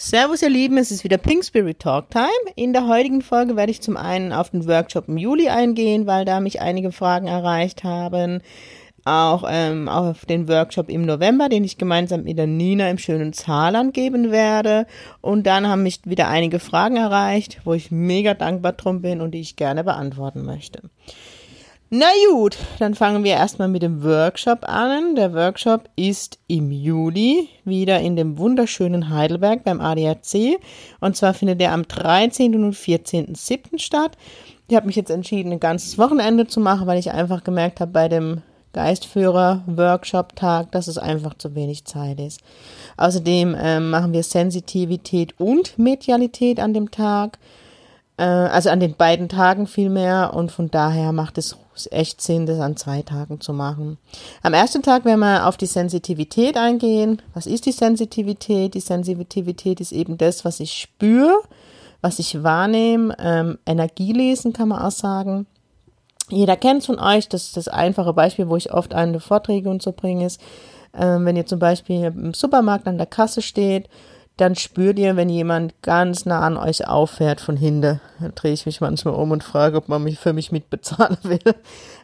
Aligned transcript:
Servus 0.00 0.42
ihr 0.42 0.48
Lieben, 0.48 0.78
es 0.78 0.92
ist 0.92 1.02
wieder 1.02 1.18
Pink 1.18 1.44
Spirit 1.44 1.80
Talk 1.80 2.08
Time. 2.10 2.28
In 2.54 2.72
der 2.72 2.86
heutigen 2.86 3.20
Folge 3.20 3.56
werde 3.56 3.72
ich 3.72 3.82
zum 3.82 3.96
einen 3.96 4.32
auf 4.32 4.50
den 4.50 4.68
Workshop 4.68 5.08
im 5.08 5.16
Juli 5.16 5.48
eingehen, 5.48 6.06
weil 6.06 6.24
da 6.24 6.38
mich 6.38 6.60
einige 6.60 6.92
Fragen 6.92 7.26
erreicht 7.26 7.82
haben. 7.82 8.40
Auch 9.04 9.42
ähm, 9.50 9.88
auf 9.88 10.24
den 10.24 10.46
Workshop 10.46 10.88
im 10.88 11.04
November, 11.04 11.48
den 11.48 11.64
ich 11.64 11.78
gemeinsam 11.78 12.22
mit 12.22 12.38
der 12.38 12.46
Nina 12.46 12.88
im 12.88 12.98
schönen 12.98 13.32
Saarland 13.32 13.92
geben 13.92 14.30
werde. 14.30 14.86
Und 15.20 15.48
dann 15.48 15.66
haben 15.66 15.82
mich 15.82 16.02
wieder 16.04 16.28
einige 16.28 16.60
Fragen 16.60 16.96
erreicht, 16.96 17.62
wo 17.64 17.74
ich 17.74 17.90
mega 17.90 18.34
dankbar 18.34 18.74
drum 18.74 19.02
bin 19.02 19.20
und 19.20 19.32
die 19.32 19.40
ich 19.40 19.56
gerne 19.56 19.82
beantworten 19.82 20.44
möchte. 20.44 20.80
Na 21.90 22.08
gut, 22.30 22.58
dann 22.80 22.94
fangen 22.94 23.24
wir 23.24 23.32
erstmal 23.32 23.68
mit 23.68 23.80
dem 23.80 24.04
Workshop 24.04 24.68
an. 24.68 25.14
Der 25.14 25.32
Workshop 25.32 25.88
ist 25.96 26.38
im 26.46 26.70
Juli 26.70 27.48
wieder 27.64 27.98
in 28.00 28.14
dem 28.14 28.36
wunderschönen 28.36 29.08
Heidelberg 29.08 29.64
beim 29.64 29.80
ADAC. 29.80 30.60
Und 31.00 31.16
zwar 31.16 31.32
findet 31.32 31.62
er 31.62 31.72
am 31.72 31.88
13. 31.88 32.62
und 32.62 32.74
14.07. 32.74 33.78
statt. 33.78 34.18
Ich 34.68 34.76
habe 34.76 34.86
mich 34.86 34.96
jetzt 34.96 35.08
entschieden, 35.08 35.50
ein 35.50 35.60
ganzes 35.60 35.96
Wochenende 35.96 36.46
zu 36.46 36.60
machen, 36.60 36.86
weil 36.86 36.98
ich 36.98 37.10
einfach 37.10 37.42
gemerkt 37.42 37.80
habe 37.80 37.92
bei 37.92 38.10
dem 38.10 38.42
Geistführer-Workshop-Tag, 38.74 40.70
dass 40.72 40.88
es 40.88 40.98
einfach 40.98 41.38
zu 41.38 41.54
wenig 41.54 41.86
Zeit 41.86 42.20
ist. 42.20 42.40
Außerdem 42.98 43.54
äh, 43.54 43.80
machen 43.80 44.12
wir 44.12 44.24
Sensitivität 44.24 45.40
und 45.40 45.78
Medialität 45.78 46.60
an 46.60 46.74
dem 46.74 46.90
Tag 46.90 47.38
äh, 48.18 48.24
also 48.24 48.68
an 48.68 48.80
den 48.80 48.94
beiden 48.94 49.30
Tagen 49.30 49.66
vielmehr 49.66 50.34
und 50.34 50.52
von 50.52 50.70
daher 50.70 51.12
macht 51.12 51.38
es 51.38 51.56
echt 51.86 52.20
Sinn, 52.20 52.46
das 52.46 52.58
an 52.60 52.76
zwei 52.76 53.02
Tagen 53.02 53.40
zu 53.40 53.52
machen. 53.52 53.98
Am 54.42 54.54
ersten 54.54 54.82
Tag 54.82 55.04
werden 55.04 55.20
wir 55.20 55.46
auf 55.46 55.56
die 55.56 55.66
Sensitivität 55.66 56.56
eingehen. 56.56 57.22
Was 57.34 57.46
ist 57.46 57.66
die 57.66 57.72
Sensitivität? 57.72 58.74
Die 58.74 58.80
Sensitivität 58.80 59.80
ist 59.80 59.92
eben 59.92 60.18
das, 60.18 60.44
was 60.44 60.60
ich 60.60 60.72
spüre, 60.72 61.40
was 62.00 62.18
ich 62.18 62.42
wahrnehme. 62.42 63.14
Ähm, 63.18 63.58
Energielesen 63.66 64.52
kann 64.52 64.68
man 64.68 64.82
auch 64.82 64.90
sagen. 64.90 65.46
Jeder 66.30 66.56
kennt 66.56 66.84
von 66.84 66.98
euch, 66.98 67.28
das 67.28 67.44
ist 67.44 67.56
das 67.56 67.68
einfache 67.68 68.12
Beispiel, 68.12 68.48
wo 68.48 68.56
ich 68.56 68.72
oft 68.72 68.94
eine 68.94 69.20
Vorträge 69.20 69.70
und 69.70 69.82
so 69.82 69.92
bringe, 69.92 70.26
ist, 70.26 70.40
ähm, 70.94 71.24
wenn 71.24 71.36
ihr 71.36 71.46
zum 71.46 71.58
Beispiel 71.58 72.04
im 72.04 72.34
Supermarkt 72.34 72.86
an 72.86 72.98
der 72.98 73.06
Kasse 73.06 73.40
steht 73.40 73.88
dann 74.38 74.54
spürt 74.54 75.00
ihr, 75.00 75.16
wenn 75.16 75.28
jemand 75.28 75.74
ganz 75.82 76.24
nah 76.24 76.40
an 76.42 76.56
euch 76.56 76.86
auffährt 76.86 77.40
von 77.40 77.56
hinten. 77.56 78.00
Dann 78.20 78.34
drehe 78.36 78.52
ich 78.52 78.66
mich 78.66 78.80
manchmal 78.80 79.14
um 79.14 79.32
und 79.32 79.42
frage, 79.42 79.76
ob 79.76 79.88
man 79.88 80.04
mich 80.04 80.16
für 80.16 80.32
mich 80.32 80.52
mitbezahlen 80.52 81.18
will. 81.24 81.40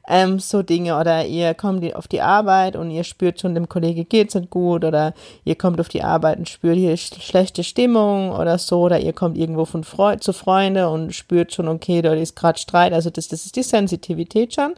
Ähm, 0.08 0.40
so 0.40 0.62
Dinge. 0.62 0.98
Oder 0.98 1.26
ihr 1.26 1.54
kommt 1.54 1.94
auf 1.94 2.08
die 2.08 2.22
Arbeit 2.22 2.74
und 2.74 2.90
ihr 2.90 3.04
spürt 3.04 3.40
schon, 3.40 3.54
dem 3.54 3.68
Kollege 3.68 4.04
geht's 4.04 4.34
nicht 4.34 4.50
gut. 4.50 4.84
Oder 4.84 5.14
ihr 5.44 5.54
kommt 5.54 5.78
auf 5.78 5.88
die 5.88 6.02
Arbeit 6.02 6.38
und 6.38 6.48
spürt 6.48 6.76
hier 6.76 6.96
schlechte 6.96 7.62
Stimmung 7.62 8.32
oder 8.32 8.58
so. 8.58 8.80
Oder 8.80 8.98
ihr 8.98 9.12
kommt 9.12 9.38
irgendwo 9.38 9.64
von 9.64 9.84
Fre 9.84 10.18
zu 10.18 10.32
Freunde 10.32 10.88
und 10.88 11.14
spürt 11.14 11.54
schon, 11.54 11.68
okay, 11.68 12.02
dort 12.02 12.18
ist 12.18 12.34
gerade 12.34 12.58
Streit. 12.58 12.92
Also 12.92 13.10
das, 13.10 13.28
das 13.28 13.46
ist 13.46 13.54
die 13.54 13.62
Sensitivität 13.62 14.54
schon. 14.54 14.74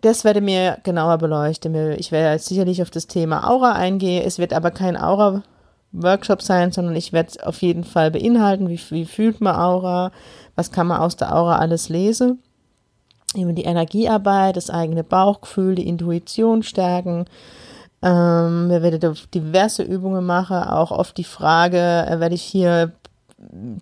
Das 0.00 0.24
werde 0.24 0.40
mir 0.40 0.78
genauer 0.84 1.18
beleuchten. 1.18 1.74
Ich 1.98 2.12
werde 2.12 2.38
sicherlich 2.38 2.80
auf 2.80 2.90
das 2.90 3.08
Thema 3.08 3.46
Aura 3.46 3.72
eingehen. 3.72 4.24
Es 4.26 4.38
wird 4.38 4.54
aber 4.54 4.70
kein 4.70 4.96
Aura 4.96 5.42
Workshop 5.92 6.42
sein, 6.42 6.72
sondern 6.72 6.96
ich 6.96 7.12
werde 7.12 7.30
es 7.30 7.42
auf 7.42 7.62
jeden 7.62 7.84
Fall 7.84 8.10
beinhalten, 8.10 8.68
wie, 8.68 8.80
wie 8.90 9.04
fühlt 9.04 9.40
man 9.40 9.56
Aura, 9.56 10.12
was 10.54 10.72
kann 10.72 10.86
man 10.86 11.00
aus 11.00 11.16
der 11.16 11.34
Aura 11.34 11.58
alles 11.58 11.88
lesen. 11.88 12.42
Eben 13.34 13.54
die 13.54 13.64
Energiearbeit, 13.64 14.56
das 14.56 14.70
eigene 14.70 15.04
Bauchgefühl, 15.04 15.74
die 15.74 15.88
Intuition 15.88 16.62
stärken. 16.62 17.26
Ähm, 18.02 18.68
wir 18.68 18.82
werden 18.82 19.16
diverse 19.34 19.82
Übungen 19.82 20.24
machen, 20.24 20.56
auch 20.56 20.90
oft 20.90 21.16
die 21.16 21.24
Frage, 21.24 22.06
äh, 22.08 22.20
werde 22.20 22.34
ich 22.34 22.42
hier 22.42 22.92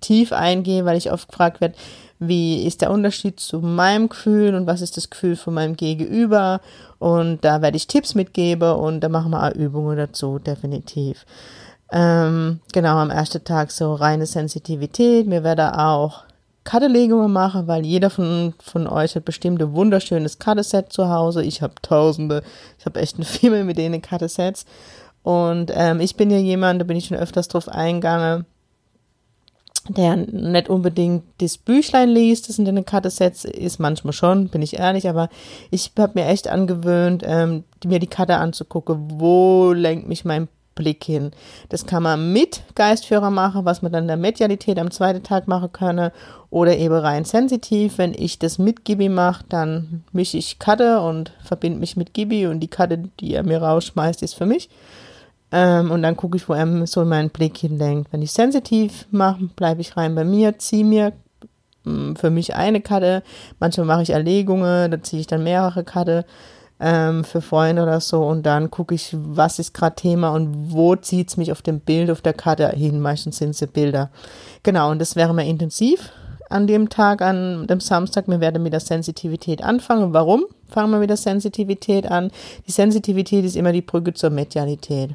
tief 0.00 0.32
eingehen, 0.32 0.84
weil 0.86 0.97
ich 0.97 1.12
oft 1.12 1.28
gefragt 1.28 1.60
werde, 1.60 1.75
wie 2.19 2.65
ist 2.65 2.81
der 2.81 2.91
Unterschied 2.91 3.41
zu 3.41 3.60
meinem 3.60 4.09
Gefühl 4.09 4.54
und 4.54 4.66
was 4.66 4.81
ist 4.81 4.97
das 4.97 5.10
Gefühl 5.10 5.36
von 5.36 5.54
meinem 5.54 5.76
Gegenüber. 5.76 6.60
Und 6.98 7.44
da 7.44 7.60
werde 7.60 7.76
ich 7.76 7.86
Tipps 7.86 8.15
mitgeben 8.15 8.72
und 8.72 9.00
da 9.00 9.09
machen 9.09 9.31
wir 9.32 9.42
auch 9.42 9.54
Übungen 9.54 9.97
dazu, 9.97 10.38
definitiv. 10.38 11.25
Ähm, 11.97 12.59
genau, 12.72 12.97
am 12.97 13.10
ersten 13.10 13.44
Tag 13.44 13.71
so 13.71 13.94
reine 13.94 14.27
Sensitivität. 14.27 15.28
Mir 15.28 15.44
werde 15.44 15.78
auch 15.78 16.25
Kartelegungen 16.65 17.32
machen, 17.32 17.69
weil 17.69 17.87
jeder 17.87 18.10
von, 18.10 18.53
von 18.59 18.88
euch 18.88 19.15
hat 19.15 19.25
bestimmt 19.25 19.62
ein 19.62 19.75
wunderschönes 19.75 20.41
Karteset 20.41 20.93
zu 20.93 21.09
Hause. 21.09 21.44
Ich 21.44 21.62
habe 21.62 21.75
tausende, 21.83 22.43
ich 22.81 22.84
habe 22.84 23.00
echt 23.00 23.19
ein 23.19 23.22
Film 23.25 23.69
mit 23.69 23.78
denen 23.78 24.03
Kartesets. 24.03 24.66
Und 25.22 25.71
ähm, 25.72 26.00
ich 26.00 26.16
bin 26.16 26.33
ja 26.33 26.38
jemand, 26.38 26.81
da 26.81 26.84
bin 26.84 26.97
ich 26.97 27.06
schon 27.06 27.16
öfters 27.16 27.47
drauf 27.47 27.69
eingegangen, 27.69 28.44
der 29.88 30.16
nicht 30.16 30.69
unbedingt 30.69 31.22
das 31.38 31.59
Büchlein 31.59 32.09
liest, 32.09 32.49
das 32.49 32.59
in 32.59 32.65
den 32.65 32.84
Kartesets 32.84 33.44
ist, 33.44 33.78
manchmal 33.78 34.12
schon, 34.12 34.49
bin 34.49 34.62
ich 34.62 34.78
ehrlich, 34.78 35.09
aber 35.09 35.28
ich 35.71 35.93
habe 35.97 36.19
mir 36.19 36.27
echt 36.27 36.49
angewöhnt, 36.49 37.22
ähm, 37.25 37.65
mir 37.84 38.00
die 38.00 38.06
Karte 38.06 38.37
anzugucken, 38.37 39.21
wo 39.21 39.72
lenkt 39.72 40.09
mich 40.09 40.25
mein 40.25 40.49
Blick 40.74 41.04
hin. 41.04 41.30
Das 41.68 41.86
kann 41.86 42.02
man 42.02 42.32
mit 42.32 42.62
Geistführer 42.74 43.30
machen, 43.30 43.64
was 43.64 43.82
man 43.82 43.92
dann 43.92 44.04
in 44.04 44.08
der 44.08 44.16
Medialität 44.16 44.78
am 44.78 44.90
zweiten 44.90 45.22
Tag 45.22 45.48
machen 45.48 45.72
könne, 45.72 46.12
oder 46.50 46.76
eben 46.76 46.94
rein 46.94 47.24
sensitiv. 47.24 47.98
Wenn 47.98 48.14
ich 48.14 48.38
das 48.38 48.58
mit 48.58 48.84
Gibi 48.84 49.08
mache, 49.08 49.44
dann 49.48 50.04
mische 50.12 50.38
ich 50.38 50.60
Karte 50.60 51.00
und 51.00 51.32
verbinde 51.42 51.80
mich 51.80 51.96
mit 51.96 52.14
Gibi 52.14 52.46
und 52.46 52.60
die 52.60 52.68
Karte, 52.68 53.10
die 53.18 53.34
er 53.34 53.42
mir 53.42 53.60
rausschmeißt, 53.60 54.22
ist 54.22 54.34
für 54.34 54.46
mich. 54.46 54.68
Ähm, 55.50 55.90
und 55.90 56.02
dann 56.02 56.16
gucke 56.16 56.36
ich, 56.36 56.48
wo 56.48 56.52
er 56.52 56.86
so 56.86 57.04
meinen 57.04 57.30
Blick 57.30 57.58
hinlenkt. 57.58 58.12
Wenn 58.12 58.22
ich 58.22 58.32
sensitiv 58.32 59.06
mache, 59.10 59.44
bleibe 59.56 59.80
ich 59.80 59.96
rein 59.96 60.14
bei 60.14 60.24
mir, 60.24 60.58
ziehe 60.58 60.84
mir 60.84 61.12
mm, 61.84 62.14
für 62.14 62.30
mich 62.30 62.54
eine 62.54 62.80
Karte. 62.80 63.22
Manchmal 63.58 63.86
mache 63.86 64.02
ich 64.02 64.10
Erlegungen, 64.10 64.91
da 64.91 65.02
ziehe 65.02 65.20
ich 65.20 65.26
dann 65.26 65.42
mehrere 65.42 65.84
Karte 65.84 66.24
ähm, 66.80 67.24
für 67.24 67.40
Freunde 67.40 67.82
oder 67.82 68.00
so 68.00 68.24
und 68.24 68.44
dann 68.44 68.70
gucke 68.70 68.94
ich, 68.94 69.14
was 69.16 69.58
ist 69.58 69.74
gerade 69.74 69.96
Thema 69.96 70.30
und 70.30 70.72
wo 70.72 70.96
zieht 70.96 71.28
es 71.28 71.36
mich 71.36 71.52
auf 71.52 71.62
dem 71.62 71.80
Bild 71.80 72.10
auf 72.10 72.20
der 72.20 72.32
Karte 72.32 72.68
hin. 72.70 73.00
Meistens 73.00 73.38
sind 73.38 73.50
es 73.50 73.66
Bilder. 73.68 74.10
Genau, 74.62 74.90
und 74.90 74.98
das 74.98 75.16
wäre 75.16 75.32
mal 75.34 75.46
intensiv 75.46 76.10
an 76.50 76.66
dem 76.66 76.88
Tag, 76.88 77.22
an 77.22 77.66
dem 77.66 77.80
Samstag. 77.80 78.28
Wir 78.28 78.40
werden 78.40 78.62
mit 78.62 78.72
der 78.72 78.80
Sensitivität 78.80 79.62
anfangen. 79.62 80.12
Warum 80.12 80.44
fangen 80.68 80.90
wir 80.90 80.98
mit 80.98 81.10
der 81.10 81.16
Sensitivität 81.16 82.10
an? 82.10 82.30
Die 82.66 82.72
Sensitivität 82.72 83.44
ist 83.44 83.56
immer 83.56 83.72
die 83.72 83.82
Brücke 83.82 84.12
zur 84.14 84.30
Medialität. 84.30 85.10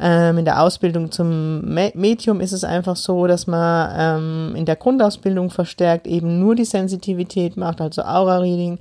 Ähm, 0.00 0.38
in 0.38 0.44
der 0.44 0.62
Ausbildung 0.62 1.10
zum 1.10 1.62
Medium 1.62 2.40
ist 2.40 2.52
es 2.52 2.64
einfach 2.64 2.96
so, 2.96 3.26
dass 3.26 3.46
man 3.46 3.90
ähm, 3.96 4.56
in 4.56 4.64
der 4.64 4.76
Grundausbildung 4.76 5.50
verstärkt 5.50 6.06
eben 6.06 6.38
nur 6.38 6.54
die 6.54 6.64
Sensitivität 6.64 7.56
macht, 7.56 7.80
also 7.80 8.02
Aura-Reading, 8.02 8.78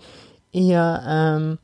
eher 0.53 1.03
ähm, 1.07 1.57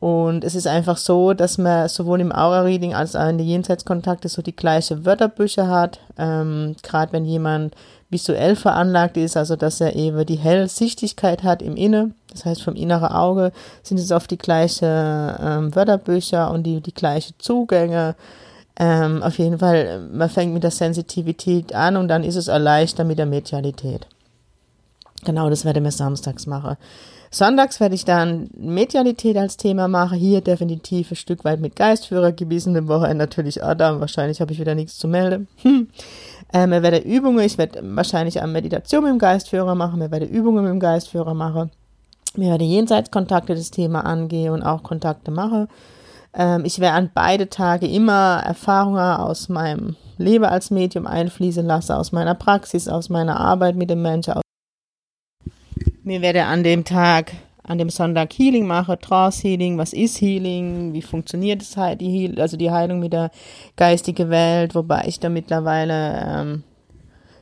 und 0.00 0.44
es 0.44 0.54
ist 0.54 0.66
einfach 0.66 0.96
so, 0.96 1.34
dass 1.34 1.58
man 1.58 1.86
sowohl 1.88 2.22
im 2.22 2.32
Aura-Reading 2.32 2.94
als 2.94 3.14
auch 3.14 3.28
in 3.28 3.36
den 3.36 3.46
Jenseitskontakte 3.46 4.30
so 4.30 4.40
die 4.40 4.56
gleiche 4.56 5.04
Wörterbücher 5.04 5.68
hat. 5.68 6.00
Ähm, 6.16 6.74
Gerade 6.82 7.12
wenn 7.12 7.26
jemand 7.26 7.74
visuell 8.08 8.56
veranlagt 8.56 9.18
ist, 9.18 9.36
also 9.36 9.56
dass 9.56 9.78
er 9.80 9.94
eben 9.94 10.24
die 10.24 10.38
Hellsichtigkeit 10.38 11.42
hat 11.42 11.60
im 11.60 11.76
Inne, 11.76 12.12
das 12.32 12.46
heißt 12.46 12.62
vom 12.62 12.76
inneren 12.76 13.12
Auge, 13.12 13.52
sind 13.82 14.00
es 14.00 14.10
oft 14.10 14.30
die 14.30 14.38
gleichen 14.38 14.88
ähm, 14.88 15.74
Wörterbücher 15.74 16.50
und 16.50 16.62
die, 16.62 16.80
die 16.80 16.94
gleichen 16.94 17.34
Zugänge. 17.38 18.16
Ähm, 18.76 19.22
auf 19.22 19.38
jeden 19.38 19.58
Fall, 19.58 20.08
man 20.10 20.30
fängt 20.30 20.54
mit 20.54 20.62
der 20.62 20.70
Sensitivität 20.70 21.74
an 21.74 21.98
und 21.98 22.08
dann 22.08 22.24
ist 22.24 22.36
es 22.36 22.48
erleichtert 22.48 23.06
mit 23.06 23.18
der 23.18 23.26
Medialität. 23.26 24.06
Genau, 25.24 25.50
das 25.50 25.66
werde 25.66 25.80
ich 25.80 25.84
mir 25.84 25.92
samstags 25.92 26.46
machen. 26.46 26.78
Sonntags 27.32 27.78
werde 27.78 27.94
ich 27.94 28.04
dann 28.04 28.50
Medialität 28.56 29.36
als 29.36 29.56
Thema 29.56 29.86
machen. 29.86 30.18
Hier 30.18 30.40
definitiv 30.40 31.12
ein 31.12 31.16
Stück 31.16 31.44
weit 31.44 31.60
mit 31.60 31.76
Geistführer 31.76 32.32
gewesen. 32.32 32.74
Im 32.74 32.88
Wochenende 32.88 33.24
natürlich 33.24 33.62
Adam. 33.62 34.00
Wahrscheinlich 34.00 34.40
habe 34.40 34.52
ich 34.52 34.58
wieder 34.58 34.74
nichts 34.74 34.98
zu 34.98 35.08
melden. 35.08 35.48
Hm. 35.62 35.88
Ähm, 36.52 36.72
ich 36.72 36.82
werde 36.82 36.98
Übungen. 36.98 37.44
Ich 37.44 37.58
werde 37.58 37.80
wahrscheinlich 37.94 38.42
eine 38.42 38.50
Meditation 38.50 39.04
mit 39.04 39.12
dem 39.12 39.20
Geistführer 39.20 39.76
machen. 39.76 40.02
Ich 40.02 40.10
werde 40.10 40.26
Übungen 40.26 40.64
mit 40.64 40.72
dem 40.72 40.80
Geistführer 40.80 41.32
machen. 41.32 41.70
Ich 42.34 42.40
werde 42.40 42.64
Jenseitskontakte 42.64 43.54
das 43.54 43.70
Thema 43.70 44.04
angehen 44.04 44.52
und 44.52 44.64
auch 44.64 44.82
Kontakte 44.82 45.30
machen. 45.30 45.68
Ähm, 46.34 46.64
ich 46.64 46.80
werde 46.80 46.96
an 46.96 47.10
beide 47.14 47.48
Tage 47.48 47.86
immer 47.86 48.42
Erfahrungen 48.44 48.98
aus 48.98 49.48
meinem 49.48 49.94
Leben 50.18 50.44
als 50.44 50.72
Medium 50.72 51.06
einfließen 51.06 51.64
lassen, 51.64 51.92
aus 51.92 52.10
meiner 52.10 52.34
Praxis, 52.34 52.88
aus 52.88 53.10
meiner 53.10 53.38
Arbeit 53.38 53.76
mit 53.76 53.88
dem 53.88 54.02
Menschen, 54.02 54.34
Mir 56.10 56.22
werde 56.22 56.46
an 56.46 56.64
dem 56.64 56.84
Tag, 56.84 57.34
an 57.62 57.78
dem 57.78 57.88
Sonntag 57.88 58.32
Healing 58.36 58.66
machen, 58.66 58.98
Trance 59.00 59.46
Healing, 59.46 59.78
was 59.78 59.92
ist 59.92 60.20
Healing, 60.20 60.92
wie 60.92 61.02
funktioniert 61.02 61.62
es 61.62 61.76
halt, 61.76 62.00
die 62.00 62.10
Heal 62.10 62.40
also 62.40 62.56
die 62.56 62.72
Heilung 62.72 62.98
mit 62.98 63.12
der 63.12 63.30
geistigen 63.76 64.28
Welt, 64.28 64.74
wobei 64.74 65.04
ich 65.06 65.20
da 65.20 65.28
mittlerweile 65.28 66.26
ähm, 66.26 66.62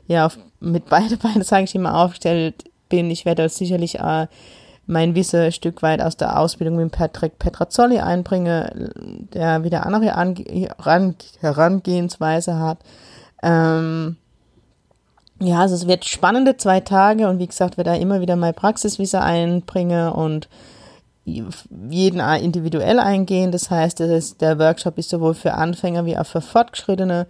ja 0.07 0.27
auf, 0.27 0.39
mit 0.61 0.85
beide 0.85 1.17
Beine, 1.23 1.45
sage 1.45 1.65
ich 1.65 1.75
immer, 1.75 1.95
aufgestellt 1.95 2.65
bin. 2.91 3.11
Ich 3.11 3.25
werde 3.25 3.49
sicherlich 3.49 4.01
äh, 4.01 4.27
mein 4.87 5.15
Wissen 5.15 5.41
ein 5.41 5.53
Stück 5.53 5.81
weit 5.81 6.03
aus 6.03 6.19
der 6.19 6.39
Ausbildung 6.39 6.77
mit 6.77 6.93
Patrick 6.93 7.39
Petrazzoli 7.39 8.01
einbringe, 8.01 8.91
der 9.33 9.65
wieder 9.65 9.87
andere 9.87 10.15
Ange 10.15 10.45
Herangehensweise 11.41 12.59
hat. 12.59 12.81
Ähm, 13.43 14.19
ja, 15.41 15.61
also 15.61 15.75
es 15.75 15.87
wird 15.87 16.05
spannende 16.05 16.57
zwei 16.57 16.81
Tage 16.81 17.29
und 17.29 17.39
wie 17.39 17.47
gesagt, 17.47 17.77
werde 17.77 17.91
da 17.91 17.97
immer 17.97 18.21
wieder 18.21 18.37
mein 18.37 18.55
Praxiswissen 18.55 19.21
einbringe 19.21 20.13
und 20.13 20.49
jeden 21.25 22.21
individuell 22.21 22.99
eingehen. 22.99 23.53
Das 23.53 23.71
heißt, 23.71 24.01
das 24.01 24.11
ist, 24.11 24.41
der 24.41 24.59
Workshop 24.59 24.99
ist 24.99 25.11
sowohl 25.11 25.35
für 25.35 25.55
Anfänger 25.55 26.07
wie 26.07 26.17
auch 26.17 26.27
für 26.27 26.41
Fortgeschrittene. 26.41 27.27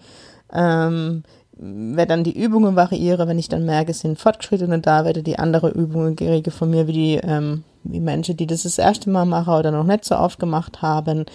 Ähm, 0.52 1.25
werde 1.60 2.10
dann 2.10 2.25
die 2.25 2.40
Übungen 2.40 2.76
variiere, 2.76 3.26
wenn 3.26 3.38
ich 3.38 3.49
dann 3.49 3.64
merke, 3.64 3.90
es 3.90 4.00
sind 4.00 4.19
Fortgeschrittene 4.19 4.78
da, 4.78 5.04
werde 5.04 5.25
die 5.25 5.40
andere 5.40 5.70
Übungen 5.70 6.14
kriege 6.14 6.52
von 6.52 6.70
mir, 6.70 6.87
wie 6.87 6.93
die 6.93 7.14
ähm, 7.16 7.64
wie 7.84 8.00
Menschen, 8.00 8.37
die 8.37 8.46
das 8.46 8.62
das 8.62 8.78
erste 8.78 9.11
Mal 9.11 9.25
machen 9.25 9.54
oder 9.54 9.70
noch 9.70 9.84
nicht 9.84 10.04
so 10.04 10.16
oft 10.16 10.38
gemacht 10.38 10.82
haben. 10.82 11.26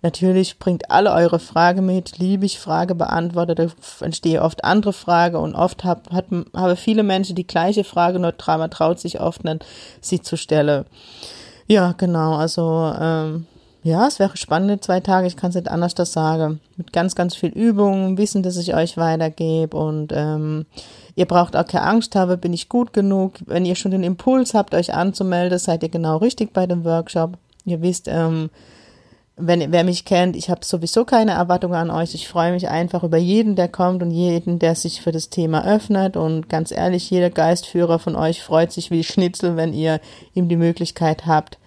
Natürlich 0.00 0.60
bringt 0.60 0.90
alle 0.92 1.12
eure 1.12 1.40
Fragen 1.40 1.84
mit, 1.84 2.18
liebe 2.18 2.46
ich 2.46 2.60
Frage 2.60 2.94
beantwortet, 2.94 3.74
entstehe 4.00 4.42
oft 4.42 4.64
andere 4.64 4.92
Fragen 4.92 5.36
und 5.36 5.56
oft 5.56 5.82
hab, 5.82 6.12
hat, 6.12 6.26
habe 6.54 6.76
viele 6.76 7.02
Menschen 7.02 7.34
die 7.34 7.46
gleiche 7.46 7.82
Frage, 7.82 8.20
nur 8.20 8.34
man 8.46 8.70
traut 8.70 9.00
sich 9.00 9.20
oft 9.20 9.42
nicht, 9.42 9.64
sie 10.00 10.20
zu 10.20 10.36
stellen. 10.36 10.84
Ja, 11.66 11.92
genau, 11.92 12.36
also 12.36 12.92
ähm, 12.98 13.46
ja, 13.82 14.06
es 14.06 14.20
wäre 14.20 14.36
spannende 14.36 14.80
zwei 14.80 15.00
Tage, 15.00 15.26
ich 15.26 15.36
kann 15.36 15.50
es 15.50 15.56
nicht 15.56 15.68
anders 15.68 15.94
das 15.94 16.12
sagen. 16.12 16.60
Mit 16.76 16.92
ganz, 16.92 17.16
ganz 17.16 17.34
viel 17.34 17.50
Übung, 17.50 18.18
Wissen, 18.18 18.44
dass 18.44 18.56
ich 18.56 18.74
euch 18.74 18.96
weitergebe 18.96 19.76
und 19.76 20.12
ähm, 20.14 20.66
ihr 21.16 21.26
braucht 21.26 21.56
auch 21.56 21.66
keine 21.66 21.86
Angst 21.86 22.14
haben, 22.14 22.38
bin 22.38 22.52
ich 22.52 22.68
gut 22.68 22.92
genug. 22.92 23.34
Wenn 23.46 23.64
ihr 23.64 23.74
schon 23.74 23.90
den 23.90 24.04
Impuls 24.04 24.54
habt, 24.54 24.74
euch 24.74 24.94
anzumelden, 24.94 25.58
seid 25.58 25.82
ihr 25.82 25.88
genau 25.88 26.18
richtig 26.18 26.52
bei 26.52 26.66
dem 26.66 26.84
Workshop. 26.84 27.36
Ihr 27.64 27.82
wisst, 27.82 28.06
ähm, 28.08 28.50
wenn 29.38 29.72
wer 29.72 29.84
mich 29.84 30.04
kennt, 30.04 30.36
ich 30.36 30.50
habe 30.50 30.64
sowieso 30.64 31.04
keine 31.04 31.32
Erwartungen 31.32 31.74
an 31.74 31.90
euch. 31.90 32.14
Ich 32.14 32.28
freue 32.28 32.52
mich 32.52 32.68
einfach 32.68 33.04
über 33.04 33.16
jeden, 33.16 33.56
der 33.56 33.68
kommt 33.68 34.02
und 34.02 34.10
jeden, 34.10 34.58
der 34.58 34.74
sich 34.74 35.00
für 35.00 35.12
das 35.12 35.30
Thema 35.30 35.64
öffnet. 35.64 36.16
Und 36.16 36.48
ganz 36.48 36.70
ehrlich, 36.70 37.08
jeder 37.10 37.30
Geistführer 37.30 37.98
von 37.98 38.16
euch 38.16 38.42
freut 38.42 38.72
sich 38.72 38.90
wie 38.90 39.04
Schnitzel, 39.04 39.56
wenn 39.56 39.72
ihr 39.72 40.00
ihm 40.34 40.48
die 40.48 40.56
Möglichkeit 40.56 41.26
habt, 41.26 41.58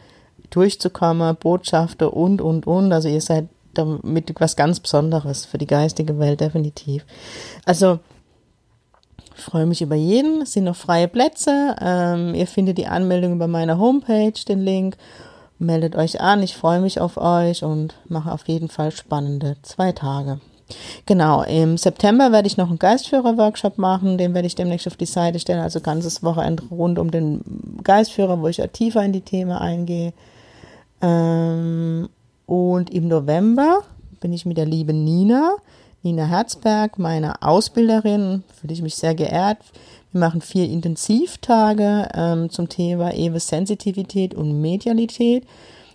durchzukommen, 0.50 1.36
Botschafter 1.38 2.14
und, 2.14 2.42
und, 2.42 2.68
und. 2.68 2.92
Also 2.92 3.08
ihr 3.08 3.22
seid 3.22 3.48
damit 3.74 4.34
was 4.40 4.56
ganz 4.56 4.80
Besonderes 4.80 5.46
für 5.46 5.58
die 5.58 5.68
geistige 5.68 6.20
Welt, 6.20 6.42
definitiv. 6.42 7.06
Also, 7.66 8.00
freue 9.36 9.66
mich 9.66 9.82
über 9.82 9.96
jeden. 9.96 10.42
Es 10.42 10.54
sind 10.54 10.66
noch 10.66 10.76
freie 10.76 11.08
Plätze. 11.08 11.76
Ähm, 11.82 12.36
ihr 12.36 12.48
findet 12.48 12.78
die 12.78 12.88
Anmeldung 12.88 13.34
über 13.34 13.48
meine 13.48 13.78
Homepage, 13.78 14.34
den 14.48 14.62
Link. 14.62 14.98
Meldet 15.62 15.96
euch 15.96 16.20
an. 16.20 16.42
Ich 16.42 16.58
freue 16.58 16.82
mich 16.82 17.00
auf 17.00 17.18
euch 17.18 17.64
und 17.64 17.94
mache 18.08 18.32
auf 18.32 18.48
jeden 18.48 18.68
Fall 18.68 18.90
spannende 18.90 19.58
zwei 19.62 19.92
Tage. 19.92 20.40
Genau, 21.06 21.44
im 21.44 21.78
September 21.78 22.32
werde 22.32 22.48
ich 22.48 22.58
noch 22.58 22.70
einen 22.70 22.80
Geistführer-Workshop 22.80 23.78
machen, 23.78 24.18
den 24.18 24.34
werde 24.34 24.48
ich 24.48 24.56
demnächst 24.56 24.88
auf 24.88 24.98
die 24.98 25.06
Seite 25.06 25.38
stellen, 25.38 25.60
also 25.60 25.80
ganzes 25.80 26.24
Wochenende 26.24 26.64
rund 26.72 26.98
um 26.98 27.12
den 27.12 27.44
Geistführer, 27.84 28.42
wo 28.42 28.48
ich 28.48 28.64
auch 28.64 28.68
tiefer 28.74 29.04
in 29.04 29.14
die 29.14 29.22
Themen 29.22 29.52
eingehe. 29.52 30.14
Ähm, 31.00 32.10
und 32.48 32.90
im 32.90 33.08
November 33.08 33.82
bin 34.20 34.34
ich 34.34 34.48
mit 34.48 34.58
der 34.58 34.66
lieben 34.66 35.04
Nina, 35.04 35.58
Nina 36.04 36.26
Herzberg, 36.26 36.98
meiner 36.98 37.36
Ausbilderin, 37.42 38.44
fühle 38.60 38.74
ich 38.74 38.82
mich 38.82 38.96
sehr 38.96 39.14
geehrt. 39.14 39.60
Wir 40.12 40.20
machen 40.20 40.42
vier 40.42 40.66
Intensivtage 40.68 42.10
ähm, 42.16 42.50
zum 42.50 42.70
Thema 42.70 43.14
Ewe 43.14 43.40
Sensitivität 43.40 44.34
und 44.34 44.60
Medialität. 44.62 45.46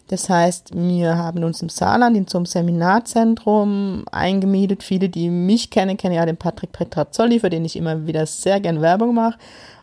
Das 0.09 0.31
heißt, 0.31 0.71
wir 0.75 1.19
haben 1.19 1.43
uns 1.43 1.61
im 1.61 1.69
Saarland 1.69 2.17
in 2.17 2.29
so 2.29 2.39
einem 2.39 2.47
Seminarzentrum 2.47 4.05
eingemietet. 4.13 4.85
Viele, 4.85 5.09
die 5.09 5.29
mich 5.29 5.71
kennen, 5.71 5.97
kennen 5.97 6.15
ja 6.15 6.25
den 6.25 6.37
Patrick 6.37 6.71
Petrazzoli, 6.71 7.41
für 7.41 7.51
den 7.51 7.65
ich 7.65 7.75
immer 7.75 8.07
wieder 8.07 8.25
sehr 8.27 8.61
gern 8.61 8.81
Werbung 8.81 9.15
mache 9.15 9.39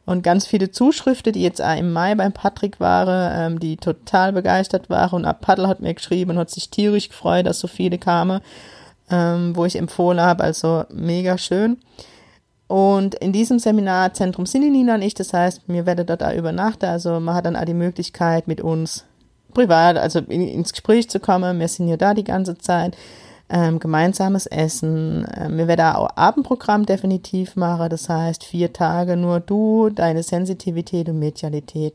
und 0.05 0.23
ganz 0.23 0.45
viele 0.45 0.71
Zuschriften, 0.71 1.33
die 1.33 1.41
jetzt 1.41 1.61
auch 1.61 1.77
im 1.77 1.91
Mai 1.91 2.15
beim 2.15 2.31
Patrick 2.31 2.79
waren, 2.79 3.53
ähm, 3.53 3.59
die 3.59 3.77
total 3.77 4.33
begeistert 4.33 4.89
waren. 4.89 5.25
Und 5.25 5.41
Paddel 5.41 5.67
hat 5.67 5.81
mir 5.81 5.93
geschrieben 5.93 6.31
und 6.31 6.37
hat 6.37 6.49
sich 6.49 6.69
tierisch 6.69 7.09
gefreut, 7.09 7.45
dass 7.45 7.59
so 7.59 7.67
viele 7.67 7.97
kamen, 7.97 8.41
ähm, 9.09 9.55
wo 9.55 9.65
ich 9.65 9.75
empfohlen 9.75 10.21
habe. 10.21 10.43
Also 10.43 10.85
mega 10.91 11.37
schön. 11.37 11.77
Und 12.67 13.15
in 13.15 13.33
diesem 13.33 13.59
Seminarzentrum 13.59 14.45
sind 14.45 14.63
die 14.63 14.69
Nina 14.69 14.95
und 14.95 15.01
ich, 15.01 15.13
das 15.13 15.33
heißt, 15.33 15.61
wir 15.67 15.85
werden 15.85 16.07
dort 16.07 16.23
auch 16.23 16.33
übernachten. 16.33 16.85
Also 16.85 17.19
man 17.19 17.35
hat 17.35 17.45
dann 17.45 17.55
auch 17.55 17.65
die 17.65 17.73
Möglichkeit, 17.73 18.47
mit 18.47 18.61
uns 18.61 19.05
privat, 19.53 19.97
also 19.97 20.19
in, 20.19 20.47
ins 20.47 20.71
Gespräch 20.71 21.09
zu 21.09 21.19
kommen. 21.19 21.59
Wir 21.59 21.67
sind 21.67 21.87
ja 21.87 21.97
da 21.97 22.13
die 22.13 22.23
ganze 22.23 22.57
Zeit 22.57 22.97
ähm, 23.49 23.79
gemeinsames 23.79 24.45
Essen. 24.45 25.27
Ähm, 25.35 25.57
wir 25.57 25.67
werden 25.67 25.95
auch 25.95 26.09
Abendprogramm 26.15 26.85
definitiv 26.85 27.55
machen, 27.55 27.89
das 27.89 28.09
heißt 28.09 28.43
vier 28.43 28.73
Tage 28.73 29.15
nur 29.17 29.39
du, 29.39 29.89
deine 29.89 30.23
Sensitivität 30.23 31.09
und 31.09 31.19
Medialität. 31.19 31.93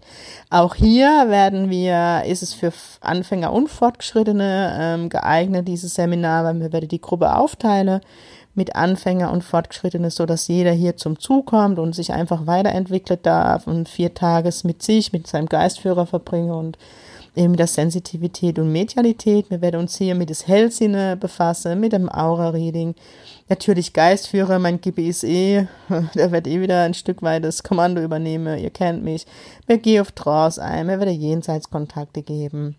Auch 0.51 0.75
hier 0.75 1.27
werden 1.29 1.71
wir, 1.71 2.25
ist 2.27 2.43
es 2.43 2.55
für 2.55 2.73
Anfänger 3.01 3.53
und 3.53 3.69
Fortgeschrittene 3.69 4.77
ähm, 4.79 5.09
geeignet, 5.09 5.67
dieses 5.67 5.95
Seminar, 5.95 6.45
weil 6.45 6.61
wir 6.61 6.73
werden 6.73 6.89
die 6.89 7.01
Gruppe 7.01 7.35
aufteilen 7.35 8.01
mit 8.55 8.77
Anfänger 8.77 9.33
und 9.33 9.45
Fortgeschrittene, 9.45 10.11
so 10.11 10.27
dass 10.27 10.49
jeder 10.49 10.73
hier 10.73 10.97
zum 10.97 11.19
Zug 11.19 11.47
kommt 11.47 11.79
und 11.79 11.95
sich 11.95 12.13
einfach 12.13 12.47
weiterentwickelt 12.47 13.25
darf 13.25 13.67
und 13.67 13.89
vier 13.89 14.13
Tages 14.13 14.65
mit 14.65 14.83
sich, 14.83 15.13
mit 15.13 15.27
seinem 15.27 15.47
Geistführer 15.47 16.07
verbringen 16.07 16.51
und 16.51 16.77
eben 17.39 17.53
mit 17.53 17.61
der 17.61 17.67
Sensitivität 17.69 18.59
und 18.59 18.73
Medialität. 18.73 19.49
Wir 19.51 19.61
werden 19.61 19.81
uns 19.81 19.97
hier 19.97 20.15
mit 20.15 20.29
das 20.29 20.47
Hellsinne 20.47 21.17
befassen, 21.17 21.79
mit 21.81 21.93
dem 21.93 22.11
Aura-Reading. 22.11 22.95
Natürlich 23.49 23.93
Geistführer, 23.93 24.59
mein 24.59 24.81
GBSE, 24.81 25.69
der 26.15 26.33
wird 26.33 26.47
eh 26.47 26.61
wieder 26.61 26.83
ein 26.83 26.95
Stück 26.95 27.23
weit 27.23 27.45
das 27.45 27.63
Kommando 27.63 28.03
übernehmen. 28.03 28.59
Ihr 28.59 28.71
kennt 28.71 29.05
mich. 29.05 29.25
Wir 29.67 29.79
gehen 29.79 30.03
auf 30.03 30.13
Trance 30.13 30.63
ein, 30.63 30.89
wir 30.89 30.99
werden 30.99 31.19
Jenseitskontakte 31.19 32.23
geben. 32.23 32.77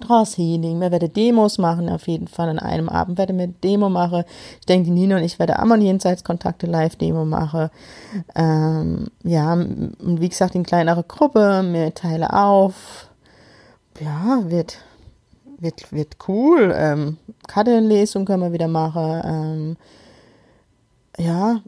Trance 0.00 0.36
Healing, 0.36 0.80
wir 0.80 0.92
werden 0.92 1.12
Demos 1.12 1.58
machen, 1.58 1.88
auf 1.88 2.06
jeden 2.06 2.28
Fall. 2.28 2.48
An 2.48 2.58
einem 2.58 2.88
Abend 2.88 3.18
werden 3.18 3.38
wir 3.38 3.48
Demo 3.48 3.88
machen. 3.88 4.24
Ich 4.60 4.66
denke, 4.66 4.86
die 4.86 4.90
Nina 4.92 5.16
und 5.16 5.22
ich 5.22 5.38
werden 5.38 5.56
auch 5.56 5.64
mal 5.64 5.80
Jenseitskontakte 5.80 6.66
Live-Demo 6.66 7.24
machen. 7.24 7.70
Ähm, 8.34 9.08
ja, 9.24 9.52
und 9.54 10.20
wie 10.20 10.28
gesagt, 10.28 10.54
in 10.54 10.64
kleinere 10.64 11.02
Gruppe, 11.02 11.64
wir 11.72 11.94
teilen 11.94 12.24
auf, 12.24 13.07
ja, 14.00 14.42
wird, 14.46 14.78
wird, 15.58 15.92
wird 15.92 16.16
cool. 16.28 16.72
Ähm, 16.74 17.16
Kartenlesung 17.46 18.24
können 18.24 18.42
wir 18.42 18.52
wieder 18.52 18.68
machen. 18.68 19.22
Ähm, 19.24 19.76
ja, 21.18 21.60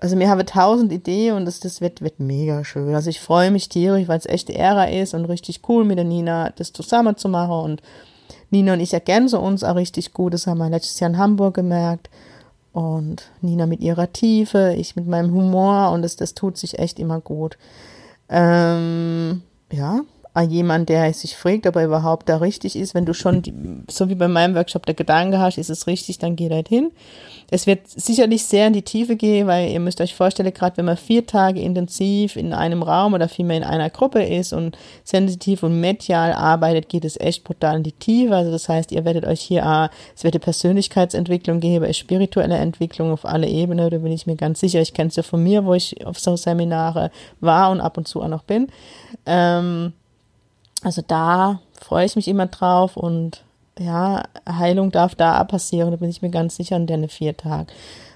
also 0.00 0.18
wir 0.18 0.28
haben 0.28 0.44
tausend 0.46 0.92
Ideen 0.92 1.36
und 1.36 1.44
das, 1.44 1.60
das 1.60 1.80
wird, 1.80 2.00
wird 2.02 2.20
mega 2.20 2.64
schön. 2.64 2.94
Also 2.94 3.10
ich 3.10 3.20
freue 3.20 3.50
mich 3.50 3.68
tierisch, 3.68 4.08
weil 4.08 4.18
es 4.18 4.26
echt 4.26 4.50
Ära 4.50 4.84
ist 4.84 5.14
und 5.14 5.24
richtig 5.26 5.62
cool 5.68 5.84
mit 5.84 5.98
der 5.98 6.04
Nina 6.04 6.50
das 6.50 6.72
zusammen 6.72 7.16
zu 7.16 7.28
machen 7.28 7.64
und 7.64 7.82
Nina 8.50 8.74
und 8.74 8.80
ich 8.80 8.94
ergänzen 8.94 9.38
uns 9.38 9.64
auch 9.64 9.76
richtig 9.76 10.12
gut. 10.12 10.34
Das 10.34 10.46
haben 10.46 10.58
wir 10.58 10.70
letztes 10.70 11.00
Jahr 11.00 11.10
in 11.10 11.18
Hamburg 11.18 11.54
gemerkt. 11.54 12.10
Und 12.72 13.30
Nina 13.40 13.66
mit 13.66 13.80
ihrer 13.80 14.12
Tiefe, 14.12 14.74
ich 14.76 14.96
mit 14.96 15.06
meinem 15.06 15.32
Humor 15.32 15.92
und 15.92 16.02
das, 16.02 16.16
das 16.16 16.34
tut 16.34 16.56
sich 16.56 16.78
echt 16.80 16.98
immer 16.98 17.20
gut. 17.20 17.56
Ähm, 18.28 19.42
ja, 19.70 20.00
jemand, 20.42 20.88
der 20.88 21.12
sich 21.14 21.36
fragt, 21.36 21.66
ob 21.66 21.76
er 21.76 21.84
überhaupt 21.84 22.28
da 22.28 22.38
richtig 22.38 22.74
ist. 22.74 22.94
Wenn 22.94 23.06
du 23.06 23.14
schon, 23.14 23.42
die, 23.42 23.54
so 23.88 24.08
wie 24.08 24.16
bei 24.16 24.26
meinem 24.26 24.56
Workshop, 24.56 24.84
der 24.84 24.94
Gedanke 24.94 25.38
hast, 25.38 25.58
ist 25.58 25.70
es 25.70 25.86
richtig, 25.86 26.18
dann 26.18 26.34
geh 26.34 26.50
halt 26.50 26.68
hin. 26.68 26.90
Es 27.50 27.66
wird 27.66 27.86
sicherlich 27.86 28.44
sehr 28.44 28.66
in 28.66 28.72
die 28.72 28.82
Tiefe 28.82 29.14
gehen, 29.14 29.46
weil 29.46 29.70
ihr 29.70 29.78
müsst 29.78 30.00
euch 30.00 30.14
vorstellen, 30.14 30.52
gerade 30.52 30.76
wenn 30.76 30.86
man 30.86 30.96
vier 30.96 31.24
Tage 31.24 31.60
intensiv 31.60 32.34
in 32.36 32.52
einem 32.52 32.82
Raum 32.82 33.14
oder 33.14 33.28
vielmehr 33.28 33.58
in 33.58 33.64
einer 33.64 33.90
Gruppe 33.90 34.24
ist 34.24 34.52
und 34.52 34.76
sensitiv 35.04 35.62
und 35.62 35.80
medial 35.80 36.32
arbeitet, 36.32 36.88
geht 36.88 37.04
es 37.04 37.20
echt 37.20 37.44
brutal 37.44 37.76
in 37.76 37.82
die 37.84 37.92
Tiefe. 37.92 38.34
Also 38.34 38.50
das 38.50 38.68
heißt, 38.68 38.90
ihr 38.90 39.04
werdet 39.04 39.24
euch 39.26 39.40
hier, 39.40 39.90
es 40.16 40.24
wird 40.24 40.34
eine 40.34 40.40
Persönlichkeitsentwicklung 40.40 41.60
geben, 41.60 41.84
eine 41.84 41.94
spirituelle 41.94 42.56
Entwicklung 42.56 43.12
auf 43.12 43.24
alle 43.24 43.46
Ebenen, 43.46 43.88
da 43.88 43.98
bin 43.98 44.10
ich 44.10 44.26
mir 44.26 44.36
ganz 44.36 44.58
sicher. 44.58 44.80
Ich 44.80 44.94
kenne 44.94 45.10
es 45.10 45.16
ja 45.16 45.22
von 45.22 45.42
mir, 45.42 45.64
wo 45.64 45.74
ich 45.74 46.04
auf 46.04 46.18
so 46.18 46.36
Seminare 46.36 47.12
war 47.40 47.70
und 47.70 47.80
ab 47.80 47.98
und 47.98 48.08
zu 48.08 48.20
auch 48.20 48.28
noch 48.28 48.42
bin. 48.42 48.68
Ähm, 49.26 49.92
also 50.84 51.02
da 51.06 51.60
freue 51.80 52.06
ich 52.06 52.14
mich 52.14 52.28
immer 52.28 52.46
drauf 52.46 52.96
und 52.96 53.42
ja, 53.78 54.22
Heilung 54.48 54.92
darf 54.92 55.16
da 55.16 55.42
passieren, 55.42 55.90
da 55.90 55.96
bin 55.96 56.10
ich 56.10 56.22
mir 56.22 56.30
ganz 56.30 56.56
sicher 56.56 56.76
an 56.76 56.86
den 56.86 57.08
vier 57.08 57.36
Tagen. 57.36 57.66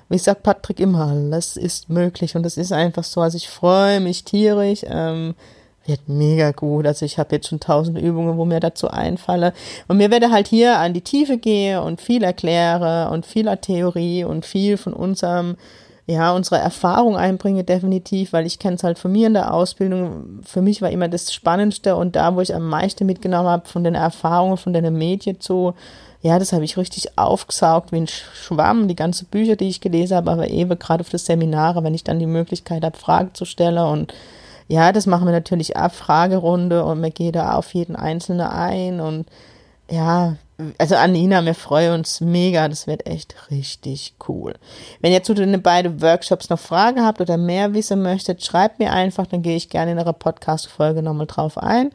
Wie 0.08 0.18
sagt 0.18 0.42
Patrick 0.42 0.78
immer, 0.78 1.08
alles 1.08 1.56
ist 1.56 1.90
möglich 1.90 2.36
und 2.36 2.42
das 2.44 2.56
ist 2.56 2.72
einfach 2.72 3.04
so. 3.04 3.20
Also 3.20 3.36
ich 3.36 3.48
freue 3.48 4.00
mich 4.00 4.24
tierisch. 4.24 4.80
Ähm, 4.86 5.34
wird 5.88 6.08
mega 6.08 6.52
gut. 6.52 6.86
Also 6.86 7.04
ich 7.04 7.18
habe 7.18 7.34
jetzt 7.34 7.48
schon 7.48 7.60
tausend 7.60 7.98
Übungen, 7.98 8.36
wo 8.36 8.44
mir 8.44 8.60
dazu 8.60 8.88
einfalle. 8.88 9.52
Und 9.88 9.96
mir 9.96 10.10
werde 10.10 10.30
halt 10.30 10.46
hier 10.46 10.78
an 10.78 10.92
die 10.92 11.00
Tiefe 11.00 11.38
gehe 11.38 11.82
und 11.82 12.00
viel 12.00 12.22
erkläre 12.22 13.10
und 13.10 13.26
vieler 13.26 13.60
Theorie 13.60 14.24
und 14.24 14.46
viel 14.46 14.76
von 14.76 14.92
unserem 14.92 15.56
ja, 16.10 16.32
unsere 16.32 16.56
Erfahrung 16.56 17.18
einbringe, 17.18 17.64
definitiv, 17.64 18.32
weil 18.32 18.46
ich 18.46 18.58
kenne 18.58 18.76
es 18.76 18.82
halt 18.82 18.98
von 18.98 19.12
mir 19.12 19.26
in 19.26 19.34
der 19.34 19.52
Ausbildung. 19.52 20.40
Für 20.42 20.62
mich 20.62 20.80
war 20.80 20.88
immer 20.88 21.06
das 21.06 21.34
Spannendste 21.34 21.96
und 21.96 22.16
da, 22.16 22.34
wo 22.34 22.40
ich 22.40 22.54
am 22.54 22.66
meisten 22.66 23.04
mitgenommen 23.04 23.48
habe 23.48 23.68
von 23.68 23.84
den 23.84 23.94
Erfahrungen, 23.94 24.56
von 24.56 24.72
den 24.72 24.90
Medien 24.96 25.38
zu, 25.38 25.74
ja, 26.22 26.38
das 26.38 26.54
habe 26.54 26.64
ich 26.64 26.78
richtig 26.78 27.18
aufgesaugt 27.18 27.92
wie 27.92 27.98
ein 27.98 28.06
Schwamm, 28.08 28.88
die 28.88 28.96
ganzen 28.96 29.26
Bücher, 29.26 29.56
die 29.56 29.68
ich 29.68 29.82
gelesen 29.82 30.16
habe, 30.16 30.30
aber 30.30 30.48
eben 30.48 30.78
gerade 30.78 31.02
auf 31.02 31.10
das 31.10 31.26
Seminare, 31.26 31.84
wenn 31.84 31.92
ich 31.92 32.04
dann 32.04 32.18
die 32.18 32.26
Möglichkeit 32.26 32.84
habe, 32.84 32.96
Fragen 32.96 33.34
zu 33.34 33.44
stellen 33.44 33.76
und 33.76 34.14
ja, 34.66 34.92
das 34.92 35.04
machen 35.06 35.26
wir 35.26 35.32
natürlich 35.32 35.76
ab, 35.76 35.94
Fragerunde 35.94 36.86
und 36.86 37.02
wir 37.02 37.10
gehen 37.10 37.32
da 37.32 37.52
auf 37.52 37.74
jeden 37.74 37.96
Einzelnen 37.96 38.46
ein 38.46 39.00
und 39.00 39.26
ja, 39.90 40.36
also 40.78 40.96
Anina, 40.96 41.44
wir 41.44 41.54
freuen 41.54 41.92
uns 41.94 42.20
mega, 42.20 42.68
das 42.68 42.86
wird 42.86 43.06
echt 43.06 43.50
richtig 43.50 44.14
cool. 44.28 44.54
Wenn 45.00 45.12
ihr 45.12 45.22
zu 45.22 45.34
den 45.34 45.62
beiden 45.62 46.02
Workshops 46.02 46.50
noch 46.50 46.58
Fragen 46.58 47.04
habt 47.04 47.20
oder 47.20 47.36
mehr 47.36 47.74
wissen 47.74 48.02
möchtet, 48.02 48.44
schreibt 48.44 48.80
mir 48.80 48.92
einfach, 48.92 49.26
dann 49.26 49.42
gehe 49.42 49.56
ich 49.56 49.70
gerne 49.70 49.92
in 49.92 49.98
einer 49.98 50.12
Podcast-Folge 50.12 51.02
nochmal 51.02 51.26
drauf 51.26 51.58
ein. 51.58 51.90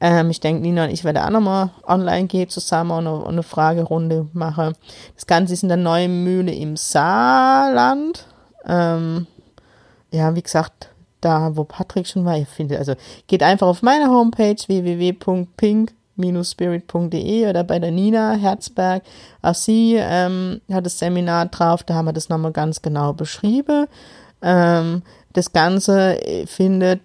Ähm, 0.00 0.30
ich 0.30 0.40
denke, 0.40 0.62
Nina 0.62 0.84
und 0.84 0.90
ich 0.90 1.04
werden 1.04 1.18
auch 1.18 1.30
nochmal 1.30 1.70
online 1.86 2.26
gehen 2.26 2.48
zusammen 2.48 2.90
und 2.90 3.06
eine, 3.06 3.16
und 3.16 3.28
eine 3.28 3.42
Fragerunde 3.42 4.28
machen. 4.32 4.74
Das 5.14 5.26
Ganze 5.26 5.52
ist 5.52 5.62
in 5.62 5.68
der 5.68 5.76
neuen 5.78 6.24
Mühle 6.24 6.52
im 6.52 6.76
Saarland. 6.76 8.26
Ähm, 8.66 9.26
ja, 10.10 10.34
wie 10.34 10.42
gesagt, 10.42 10.88
da, 11.20 11.54
wo 11.54 11.64
Patrick 11.64 12.08
schon 12.08 12.24
war, 12.24 12.36
ihr 12.36 12.46
findet, 12.46 12.78
also 12.78 12.94
geht 13.26 13.42
einfach 13.42 13.66
auf 13.66 13.82
meine 13.82 14.08
Homepage 14.08 14.56
www.pink-spirit.de 16.20 17.48
oder 17.48 17.64
bei 17.64 17.78
der 17.78 17.90
Nina 17.90 18.34
Herzberg. 18.34 19.02
Auch 19.42 19.54
sie 19.54 19.96
ähm, 19.98 20.60
hat 20.70 20.86
das 20.86 20.98
Seminar 20.98 21.46
drauf, 21.46 21.82
da 21.82 21.94
haben 21.94 22.06
wir 22.06 22.12
das 22.12 22.28
nochmal 22.28 22.52
ganz 22.52 22.82
genau 22.82 23.12
beschrieben. 23.12 23.86
Ähm, 24.42 25.02
das 25.32 25.52
Ganze 25.52 26.24
äh, 26.24 26.46
findet, 26.46 27.00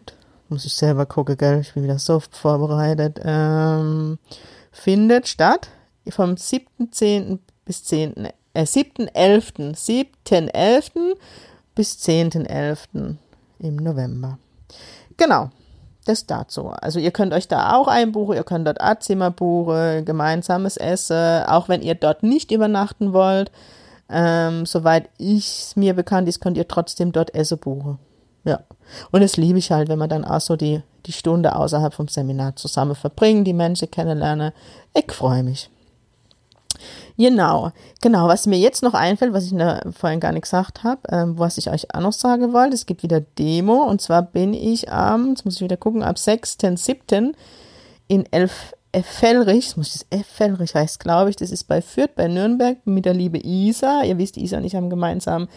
muss 0.49 0.65
ich 0.65 0.73
selber 0.73 1.05
gucken, 1.05 1.37
gell, 1.37 1.61
ich 1.61 1.73
bin 1.73 1.83
wieder 1.83 1.99
so 1.99 2.21
vorbereitet, 2.31 3.19
ähm, 3.23 4.19
findet 4.71 5.27
statt 5.27 5.69
vom 6.09 6.31
7.10. 6.31 7.39
bis 7.65 7.83
10. 7.83 8.29
Äh, 8.53 8.63
7.11. 8.63 9.75
7.11. 9.75 11.15
bis 11.73 11.97
10.11 11.97 13.15
im 13.59 13.75
November. 13.77 14.37
Genau, 15.17 15.49
das 16.05 16.25
dazu. 16.25 16.69
Also 16.69 16.99
ihr 16.99 17.11
könnt 17.11 17.33
euch 17.33 17.47
da 17.47 17.73
auch 17.75 17.87
einbuchen, 17.87 18.35
ihr 18.35 18.43
könnt 18.43 18.67
dort 18.67 18.81
A-Zimmer 18.81 19.31
buchen, 19.31 20.05
gemeinsames 20.05 20.77
Essen, 20.77 21.43
auch 21.43 21.67
wenn 21.69 21.81
ihr 21.81 21.95
dort 21.95 22.23
nicht 22.23 22.51
übernachten 22.51 23.13
wollt. 23.13 23.51
Ähm, 24.09 24.65
soweit 24.65 25.09
ich 25.17 25.73
mir 25.75 25.93
bekannt 25.93 26.29
ist, 26.29 26.39
könnt 26.39 26.57
ihr 26.57 26.67
trotzdem 26.67 27.11
dort 27.11 27.33
Essen 27.33 27.57
buchen. 27.57 27.99
Ja. 28.43 28.59
Und 29.11 29.21
das 29.21 29.37
liebe 29.37 29.59
ich 29.59 29.71
halt, 29.71 29.89
wenn 29.89 29.99
man 29.99 30.09
dann 30.09 30.23
auch 30.23 30.41
so 30.41 30.55
die, 30.55 30.81
die 31.07 31.11
Stunde 31.11 31.55
außerhalb 31.55 31.93
vom 31.93 32.07
Seminar 32.07 32.55
zusammen 32.55 32.95
verbringen, 32.95 33.43
die 33.43 33.53
Menschen 33.53 33.89
kennenlernen. 33.89 34.51
Ich 34.93 35.11
freue 35.11 35.43
mich. 35.43 35.69
Genau, 37.17 37.71
genau. 38.01 38.27
Was 38.27 38.45
mir 38.45 38.59
jetzt 38.59 38.83
noch 38.83 38.93
einfällt, 38.93 39.33
was 39.33 39.45
ich 39.45 39.53
vorhin 39.97 40.19
gar 40.19 40.31
nicht 40.31 40.43
gesagt 40.43 40.83
habe, 40.83 41.01
ähm, 41.09 41.37
was 41.39 41.57
ich 41.57 41.69
euch 41.69 41.93
auch 41.93 42.01
noch 42.01 42.13
sagen 42.13 42.53
wollte, 42.53 42.75
es 42.75 42.85
gibt 42.85 43.03
wieder 43.03 43.21
Demo 43.21 43.83
und 43.83 44.01
zwar 44.01 44.21
bin 44.21 44.53
ich 44.53 44.91
am, 44.91 45.29
jetzt 45.29 45.45
muss 45.45 45.55
ich 45.55 45.61
wieder 45.61 45.77
gucken, 45.77 46.03
ab 46.03 46.17
6.7. 46.17 47.33
in 48.07 48.25
Elf 48.31 48.73
Fellrich, 49.03 49.65
das 49.67 49.77
muss 49.77 49.95
ich 49.95 50.05
das 50.09 50.27
Fellrich 50.27 50.75
heißt, 50.75 50.99
glaube 50.99 51.29
ich, 51.29 51.35
das 51.35 51.51
ist 51.51 51.65
bei 51.65 51.81
Fürth, 51.81 52.15
bei 52.15 52.27
Nürnberg 52.27 52.77
mit 52.85 53.05
der 53.05 53.13
liebe 53.13 53.37
Isa. 53.37 54.03
Ihr 54.03 54.17
wisst, 54.17 54.37
Isa 54.37 54.57
und 54.57 54.63
ich 54.63 54.75
haben 54.75 54.89
gemeinsam 54.89 55.47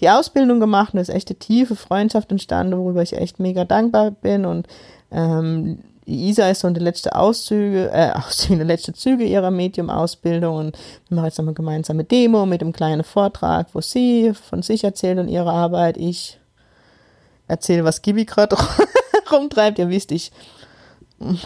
die 0.00 0.10
Ausbildung 0.10 0.58
gemacht 0.60 0.94
und 0.94 1.00
es 1.00 1.08
ist 1.08 1.14
echt 1.14 1.30
eine 1.30 1.38
tiefe 1.38 1.76
Freundschaft 1.76 2.30
entstanden, 2.30 2.76
worüber 2.76 3.02
ich 3.02 3.16
echt 3.16 3.38
mega 3.38 3.64
dankbar 3.64 4.10
bin 4.10 4.44
und 4.44 4.66
ähm, 5.10 5.78
Isa 6.08 6.48
ist 6.48 6.60
so 6.60 6.68
in 6.68 6.74
der 6.74 6.82
letzte 6.82 7.14
Auszüge, 7.14 7.90
äh, 7.92 8.12
Auszüge, 8.14 8.64
letzte 8.64 8.92
Züge 8.92 9.24
ihrer 9.24 9.50
Medium-Ausbildung 9.50 10.56
und 10.56 10.78
wir 11.08 11.16
machen 11.16 11.26
jetzt 11.26 11.38
nochmal 11.38 11.54
gemeinsame 11.54 12.04
Demo 12.04 12.46
mit 12.46 12.62
einem 12.62 12.72
kleinen 12.72 13.04
Vortrag, 13.04 13.68
wo 13.74 13.80
sie 13.80 14.32
von 14.34 14.62
sich 14.62 14.84
erzählt 14.84 15.18
und 15.18 15.28
ihrer 15.28 15.52
Arbeit. 15.52 15.96
Ich 15.96 16.38
erzähle, 17.46 17.84
was 17.84 18.02
Gibi 18.02 18.24
gerade 18.24 18.56
rumtreibt. 19.32 19.78
Ihr 19.78 19.88
wisst, 19.88 20.12
ich 20.12 20.32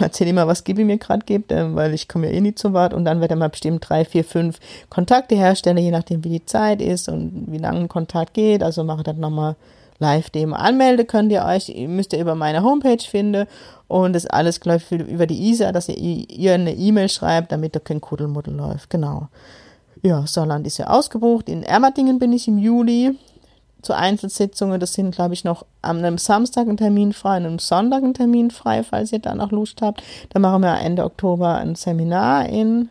erzähle 0.01 0.31
immer, 0.31 0.47
was 0.47 0.65
Gibi 0.65 0.85
mir 0.85 0.99
gerade 0.99 1.25
gibt, 1.25 1.51
äh, 1.51 1.75
weil 1.75 1.95
ich 1.95 2.09
komme 2.09 2.29
ja 2.29 2.33
eh 2.33 2.41
nie 2.41 2.55
zu 2.55 2.73
Wort 2.73 2.95
und 2.95 3.05
dann 3.05 3.21
wird 3.21 3.31
er 3.31 3.37
mal 3.37 3.49
bestimmt 3.49 3.89
drei, 3.89 4.05
vier, 4.05 4.25
fünf 4.25 4.59
Kontakte 4.91 5.35
herstellen, 5.35 5.79
je 5.79 5.91
nachdem, 5.91 6.25
wie 6.25 6.29
die 6.29 6.47
Zeit 6.47 6.81
ist 6.81 7.09
und 7.09 7.47
wie 7.49 7.59
lange 7.59 7.81
ein 7.81 7.89
Kontakt 7.89 8.35
geht. 8.35 8.63
Also 8.63 8.85
mache 8.85 9.03
dann 9.03 9.21
nochmal 9.21 9.57
Live-Demo. 10.03 10.55
Anmelden 10.57 11.07
könnt 11.07 11.33
ihr 11.33 11.45
euch, 11.45 11.73
müsst 11.89 12.13
ihr 12.13 12.21
über 12.21 12.35
meine 12.35 12.63
Homepage 12.63 13.03
finden 13.03 13.47
und 13.89 14.13
das 14.15 14.27
alles, 14.27 14.61
ich, 14.65 14.91
über 14.91 15.27
die 15.27 15.51
ISA, 15.51 15.73
dass 15.73 15.89
ihr 15.89 15.97
ihr 15.97 16.55
eine 16.55 16.75
E-Mail 16.75 17.09
schreibt, 17.09 17.53
damit 17.53 17.75
da 17.75 17.81
kein 17.81 18.01
Kuddelmuddel 18.01 18.55
läuft. 18.55 18.91
Genau. 18.91 19.29
Ja, 20.03 20.27
Saarland 20.27 20.67
ist 20.67 20.79
ja 20.79 20.89
ausgebucht. 20.89 21.49
In 21.49 21.63
Ermatingen 21.63 22.19
bin 22.19 22.33
ich 22.33 22.49
im 22.49 22.59
Juli 22.59 23.17
zu 23.83 23.93
Einzelsitzungen. 23.93 24.81
Das 24.81 24.95
sind, 24.95 25.15
glaube 25.15 25.35
ich, 25.35 25.45
noch 25.45 25.65
am 25.83 25.99
einem 25.99 26.19
Samstag 26.19 26.69
ein 26.69 26.77
Termin 26.77 27.13
frei, 27.13 27.37
an 27.37 27.47
einem 27.47 27.59
Sonntag 27.59 28.03
ein 28.03 28.15
Termin 28.15 28.51
frei, 28.51 28.83
falls 28.83 29.13
ihr 29.13 29.21
da 29.21 29.35
noch 29.35 29.53
Lust 29.53 29.83
habt. 29.83 30.03
Dann 30.31 30.43
machen 30.43 30.63
wir 30.63 30.79
Ende 30.81 31.05
Oktober 31.05 31.57
ein 31.57 31.75
Seminar 31.77 32.49
in, 32.49 32.89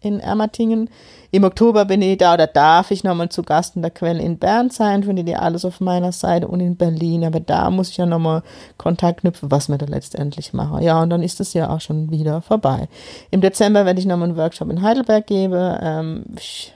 in 0.00 0.20
Ermatingen. 0.20 0.88
Im 1.30 1.44
Oktober 1.44 1.84
bin 1.84 2.02
ich 2.02 2.18
da 2.18 2.34
oder 2.34 2.46
darf 2.46 2.90
ich 2.90 3.04
nochmal 3.04 3.28
zu 3.28 3.42
Gast 3.42 3.76
in 3.76 3.82
der 3.82 3.90
Quelle 3.90 4.22
in 4.22 4.38
Bern 4.38 4.70
sein, 4.70 5.04
findet 5.04 5.28
ihr 5.28 5.42
alles 5.42 5.64
auf 5.64 5.80
meiner 5.80 6.12
Seite 6.12 6.48
und 6.48 6.60
in 6.60 6.76
Berlin. 6.76 7.24
Aber 7.24 7.40
da 7.40 7.70
muss 7.70 7.90
ich 7.90 7.98
ja 7.98 8.06
nochmal 8.06 8.42
Kontakt 8.78 9.20
knüpfen, 9.20 9.50
was 9.50 9.68
wir 9.68 9.78
da 9.78 9.86
letztendlich 9.86 10.52
machen. 10.52 10.82
Ja, 10.82 11.02
und 11.02 11.10
dann 11.10 11.22
ist 11.22 11.38
das 11.38 11.52
ja 11.54 11.70
auch 11.70 11.80
schon 11.80 12.10
wieder 12.10 12.42
vorbei. 12.42 12.88
Im 13.30 13.40
Dezember 13.40 13.84
werde 13.84 14.00
ich 14.00 14.06
nochmal 14.06 14.28
einen 14.28 14.36
Workshop 14.36 14.70
in 14.70 14.82
Heidelberg 14.82 15.26
geben. 15.26 15.78
Ähm, 15.80 16.24
ich 16.36 16.74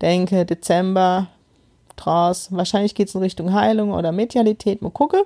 denke, 0.00 0.44
Dezember 0.44 1.28
draus. 1.96 2.48
Wahrscheinlich 2.50 2.94
geht 2.94 3.08
es 3.08 3.14
in 3.14 3.20
Richtung 3.20 3.52
Heilung 3.52 3.92
oder 3.92 4.12
Medialität. 4.12 4.82
Mal 4.82 4.90
gucken, 4.90 5.20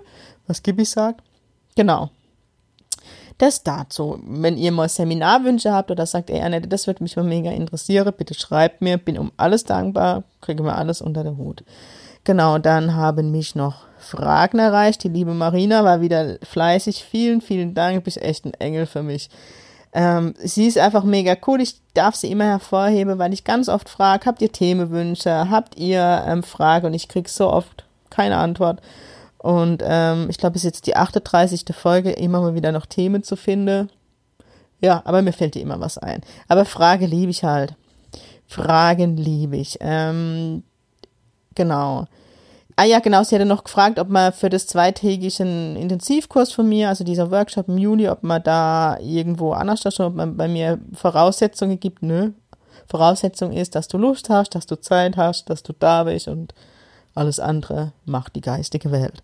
was 0.47 0.63
Gibi 0.63 0.85
sagt. 0.85 1.23
Genau. 1.77 2.11
Das 3.39 3.63
dazu. 3.63 4.19
Wenn 4.27 4.57
ihr 4.57 4.73
mal 4.73 4.89
Seminarwünsche 4.89 5.73
habt 5.73 5.91
oder 5.91 6.07
sagt, 6.07 6.31
ey 6.31 6.41
Annette, 6.41 6.69
das 6.69 6.87
würde 6.87 7.03
mich 7.03 7.17
mal 7.17 7.25
mega 7.25 7.51
interessieren, 7.51 8.13
bitte 8.17 8.35
schreibt 8.35 8.81
mir, 8.81 8.97
bin 8.97 9.19
um 9.19 9.31
alles 9.37 9.65
dankbar, 9.65 10.23
kriege 10.41 10.63
mir 10.63 10.75
alles 10.75 11.03
unter 11.03 11.23
den 11.23 11.37
Hut. 11.37 11.63
Genau, 12.25 12.59
dann 12.59 12.95
haben 12.95 13.31
mich 13.31 13.55
noch 13.55 13.85
Fragen 13.99 14.59
erreicht. 14.59 15.05
Die 15.05 15.09
liebe 15.09 15.33
Marina 15.33 15.85
war 15.85 16.01
wieder 16.01 16.39
fleißig. 16.43 17.05
Vielen, 17.05 17.41
vielen 17.41 17.75
Dank. 17.75 17.97
Du 17.97 18.01
bist 18.01 18.21
echt 18.21 18.45
ein 18.45 18.55
Engel 18.55 18.87
für 18.87 19.03
mich. 19.03 19.31
Ähm, 19.93 20.35
sie 20.39 20.67
ist 20.67 20.77
einfach 20.77 21.05
mega 21.05 21.37
cool. 21.47 21.61
Ich 21.61 21.77
darf 21.95 22.17
sie 22.17 22.31
immer 22.31 22.45
hervorheben, 22.45 23.19
weil 23.19 23.33
ich 23.33 23.45
ganz 23.45 23.69
oft 23.69 23.89
frage, 23.89 24.27
habt 24.27 24.43
ihr 24.43 24.51
Themenwünsche? 24.51 25.51
Habt 25.51 25.79
ihr 25.79 26.25
ähm, 26.27 26.43
Fragen? 26.43 26.87
Und 26.87 26.95
ich 26.95 27.09
kriege 27.09 27.31
so 27.31 27.49
oft 27.49 27.85
keine 28.11 28.39
Antwort. 28.39 28.81
Und 29.39 29.83
ähm, 29.85 30.29
ich 30.31 30.39
glaube, 30.39 30.57
es 30.57 30.63
ist 30.63 30.67
jetzt 30.67 30.87
die 30.87 30.97
38. 30.97 31.65
Folge, 31.73 32.11
immer 32.11 32.41
mal 32.41 32.55
wieder 32.55 32.73
noch 32.73 32.87
Themen 32.87 33.23
zu 33.23 33.37
finden. 33.37 33.91
Ja, 34.81 35.03
aber 35.05 35.23
mir 35.23 35.33
fällt 35.33 35.55
dir 35.55 35.63
immer 35.63 35.81
was 35.81 35.99
ein. 35.99 36.23
Aber 36.49 36.65
Frage 36.65 37.07
liebe 37.07 37.31
ich 37.31 37.45
halt. 37.45 37.75
Fragen 38.47 39.17
liebe 39.17 39.57
ich. 39.57 39.79
Ähm, 39.81 40.63
genau. 41.55 42.07
Ah 42.79 42.85
ja, 42.85 42.99
genau, 42.99 43.25
sie 43.25 43.35
hatte 43.35 43.47
noch 43.47 43.65
gefragt, 43.65 43.99
ob 43.99 44.11
man 44.11 44.35
für 44.35 44.51
das 44.51 44.67
zweitägigen 44.67 45.77
Intensivkurs 45.77 46.53
von 46.53 46.69
mir, 46.69 46.91
also 46.91 47.05
dieser 47.05 47.31
Workshop 47.31 47.69
im 47.69 47.79
Juli, 47.79 48.07
ob 48.09 48.23
man 48.23 48.43
da 48.43 48.99
irgendwo 49.01 49.53
anders 49.53 49.81
da 49.81 49.91
schon, 49.91 50.07
ob 50.07 50.15
man 50.15 50.37
bei 50.37 50.47
mir 50.47 50.79
Voraussetzungen 50.93 51.81
gibt. 51.81 52.03
Nö. 52.03 52.33
Voraussetzung 52.87 53.53
ist, 53.53 53.75
dass 53.75 53.89
du 53.89 53.97
Lust 53.97 54.29
hast, 54.29 54.55
dass 54.55 54.67
du 54.67 54.79
Zeit 54.79 55.17
hast, 55.17 55.49
dass 55.49 55.63
du 55.63 55.73
da 55.73 56.05
bist 56.05 56.29
und 56.29 56.53
alles 57.17 57.41
andere 57.41 57.93
macht 58.05 58.37
die 58.37 58.41
geistige 58.41 58.93
Welt. 58.93 59.23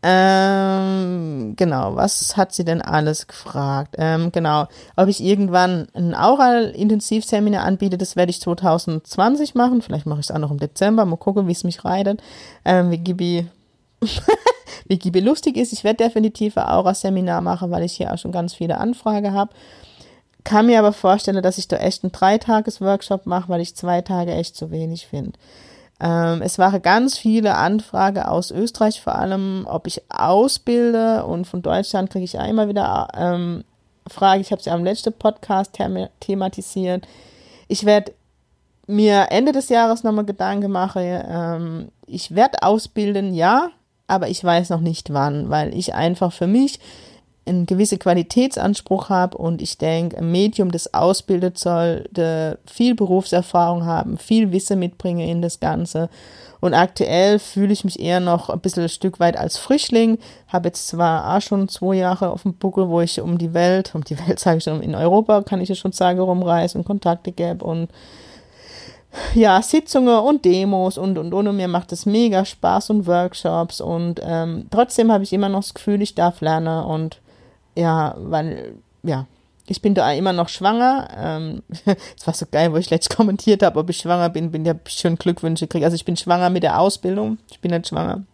Ähm, 0.00 1.54
genau, 1.56 1.96
was 1.96 2.36
hat 2.36 2.52
sie 2.52 2.64
denn 2.64 2.80
alles 2.80 3.26
gefragt? 3.26 3.96
Ähm, 3.98 4.30
genau, 4.30 4.68
ob 4.94 5.08
ich 5.08 5.20
irgendwann 5.20 5.88
ein 5.92 6.14
Aural-Intensivseminar 6.14 7.64
anbiete, 7.64 7.98
das 7.98 8.14
werde 8.14 8.30
ich 8.30 8.40
2020 8.40 9.56
machen. 9.56 9.82
Vielleicht 9.82 10.06
mache 10.06 10.20
ich 10.20 10.26
es 10.26 10.30
auch 10.30 10.38
noch 10.38 10.52
im 10.52 10.60
Dezember. 10.60 11.04
Mal 11.04 11.16
gucken, 11.16 11.48
wie 11.48 11.52
es 11.52 11.64
mich 11.64 11.84
reitet. 11.84 12.22
Ähm, 12.64 12.92
wie 12.92 12.98
Gibi, 12.98 13.48
wie 14.86 14.98
Gibi 14.98 15.18
lustig 15.18 15.56
ist. 15.56 15.72
Ich 15.72 15.82
werde 15.82 16.04
definitiv 16.04 16.56
ein 16.56 16.68
Aura-Seminar 16.68 17.40
machen, 17.40 17.72
weil 17.72 17.82
ich 17.82 17.94
hier 17.94 18.12
auch 18.12 18.18
schon 18.18 18.32
ganz 18.32 18.54
viele 18.54 18.78
Anfragen 18.78 19.34
habe. 19.34 19.50
Kann 20.44 20.66
mir 20.66 20.78
aber 20.78 20.92
vorstellen, 20.92 21.42
dass 21.42 21.58
ich 21.58 21.66
da 21.66 21.76
echt 21.76 22.04
einen 22.04 22.12
Dreitages-Workshop 22.12 23.26
mache, 23.26 23.48
weil 23.48 23.60
ich 23.60 23.74
zwei 23.74 24.00
Tage 24.00 24.32
echt 24.32 24.54
zu 24.54 24.70
wenig 24.70 25.08
finde. 25.08 25.32
Ähm, 26.00 26.42
es 26.42 26.58
waren 26.58 26.80
ganz 26.80 27.18
viele 27.18 27.56
Anfragen 27.56 28.22
aus 28.22 28.50
Österreich 28.50 29.00
vor 29.00 29.16
allem, 29.16 29.66
ob 29.68 29.86
ich 29.86 30.02
ausbilde 30.08 31.24
und 31.24 31.46
von 31.46 31.62
Deutschland 31.62 32.10
kriege 32.10 32.24
ich 32.24 32.38
einmal 32.38 32.68
wieder 32.68 33.08
ähm, 33.16 33.64
Frage. 34.06 34.40
Ich 34.40 34.52
habe 34.52 34.62
sie 34.62 34.70
am 34.70 34.84
letzten 34.84 35.12
Podcast 35.12 35.76
thematisiert. 36.20 37.06
Ich 37.66 37.84
werde 37.84 38.12
mir 38.86 39.26
Ende 39.30 39.52
des 39.52 39.68
Jahres 39.68 40.04
nochmal 40.04 40.24
Gedanken 40.24 40.70
machen. 40.70 41.02
Ähm, 41.04 41.88
ich 42.06 42.34
werde 42.34 42.62
ausbilden, 42.62 43.34
ja, 43.34 43.70
aber 44.06 44.28
ich 44.28 44.42
weiß 44.42 44.70
noch 44.70 44.80
nicht 44.80 45.12
wann, 45.12 45.50
weil 45.50 45.74
ich 45.74 45.94
einfach 45.94 46.32
für 46.32 46.46
mich 46.46 46.80
einen 47.48 47.66
gewissen 47.66 47.98
Qualitätsanspruch 47.98 49.08
habe 49.08 49.36
und 49.38 49.62
ich 49.62 49.78
denke, 49.78 50.18
ein 50.18 50.30
Medium, 50.30 50.70
das 50.70 50.92
ausbildet, 50.94 51.58
sollte 51.58 52.58
viel 52.66 52.94
Berufserfahrung 52.94 53.84
haben, 53.84 54.18
viel 54.18 54.52
Wissen 54.52 54.78
mitbringen 54.78 55.28
in 55.28 55.42
das 55.42 55.60
Ganze. 55.60 56.08
Und 56.60 56.74
aktuell 56.74 57.38
fühle 57.38 57.72
ich 57.72 57.84
mich 57.84 58.00
eher 58.00 58.20
noch 58.20 58.50
ein 58.50 58.60
bisschen 58.60 58.82
ein 58.82 58.88
Stück 58.88 59.20
weit 59.20 59.36
als 59.36 59.56
Frischling. 59.56 60.18
Habe 60.48 60.68
jetzt 60.68 60.88
zwar 60.88 61.36
auch 61.36 61.40
schon 61.40 61.68
zwei 61.68 61.96
Jahre 61.96 62.30
auf 62.30 62.42
dem 62.42 62.54
Buckel, 62.54 62.88
wo 62.88 63.00
ich 63.00 63.20
um 63.20 63.38
die 63.38 63.54
Welt, 63.54 63.94
um 63.94 64.02
die 64.02 64.18
Welt 64.18 64.38
sage 64.40 64.58
ich 64.58 64.64
schon, 64.64 64.82
in 64.82 64.94
Europa 64.94 65.42
kann 65.42 65.60
ich 65.60 65.68
ja 65.68 65.74
schon 65.74 65.92
sagen, 65.92 66.18
rumreise 66.18 66.76
und 66.76 66.84
Kontakte 66.84 67.32
gebe 67.32 67.64
und 67.64 67.88
ja, 69.34 69.62
Sitzungen 69.62 70.18
und 70.18 70.44
Demos 70.44 70.98
und 70.98 71.16
und 71.16 71.32
und 71.32 71.56
mir 71.56 71.68
macht 71.68 71.92
es 71.92 72.04
mega 72.04 72.44
Spaß 72.44 72.90
und 72.90 73.06
Workshops 73.06 73.80
und 73.80 74.20
ähm, 74.22 74.66
trotzdem 74.70 75.10
habe 75.10 75.24
ich 75.24 75.32
immer 75.32 75.48
noch 75.48 75.60
das 75.60 75.74
Gefühl, 75.74 76.02
ich 76.02 76.14
darf 76.14 76.42
lernen 76.42 76.84
und 76.84 77.20
ja, 77.78 78.14
weil, 78.18 78.74
ja, 79.04 79.26
ich 79.68 79.80
bin 79.82 79.94
da 79.94 80.12
immer 80.12 80.32
noch 80.32 80.48
schwanger. 80.48 81.08
Ähm, 81.16 81.62
das 81.84 82.26
war 82.26 82.34
so 82.34 82.46
geil, 82.50 82.72
wo 82.72 82.76
ich 82.76 82.90
letztens 82.90 83.16
kommentiert 83.16 83.62
habe, 83.62 83.78
ob 83.78 83.88
ich 83.90 83.98
schwanger 83.98 84.30
bin, 84.30 84.50
bin 84.50 84.64
ja 84.64 84.74
schon 84.86 85.16
Glückwünsche 85.16 85.68
kriege. 85.68 85.84
Also 85.84 85.94
ich 85.94 86.04
bin 86.04 86.16
schwanger 86.16 86.50
mit 86.50 86.62
der 86.64 86.80
Ausbildung. 86.80 87.38
Ich 87.50 87.60
bin 87.60 87.70
nicht 87.70 87.88
schwanger. 87.88 88.24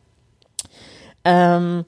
Ähm, 1.24 1.84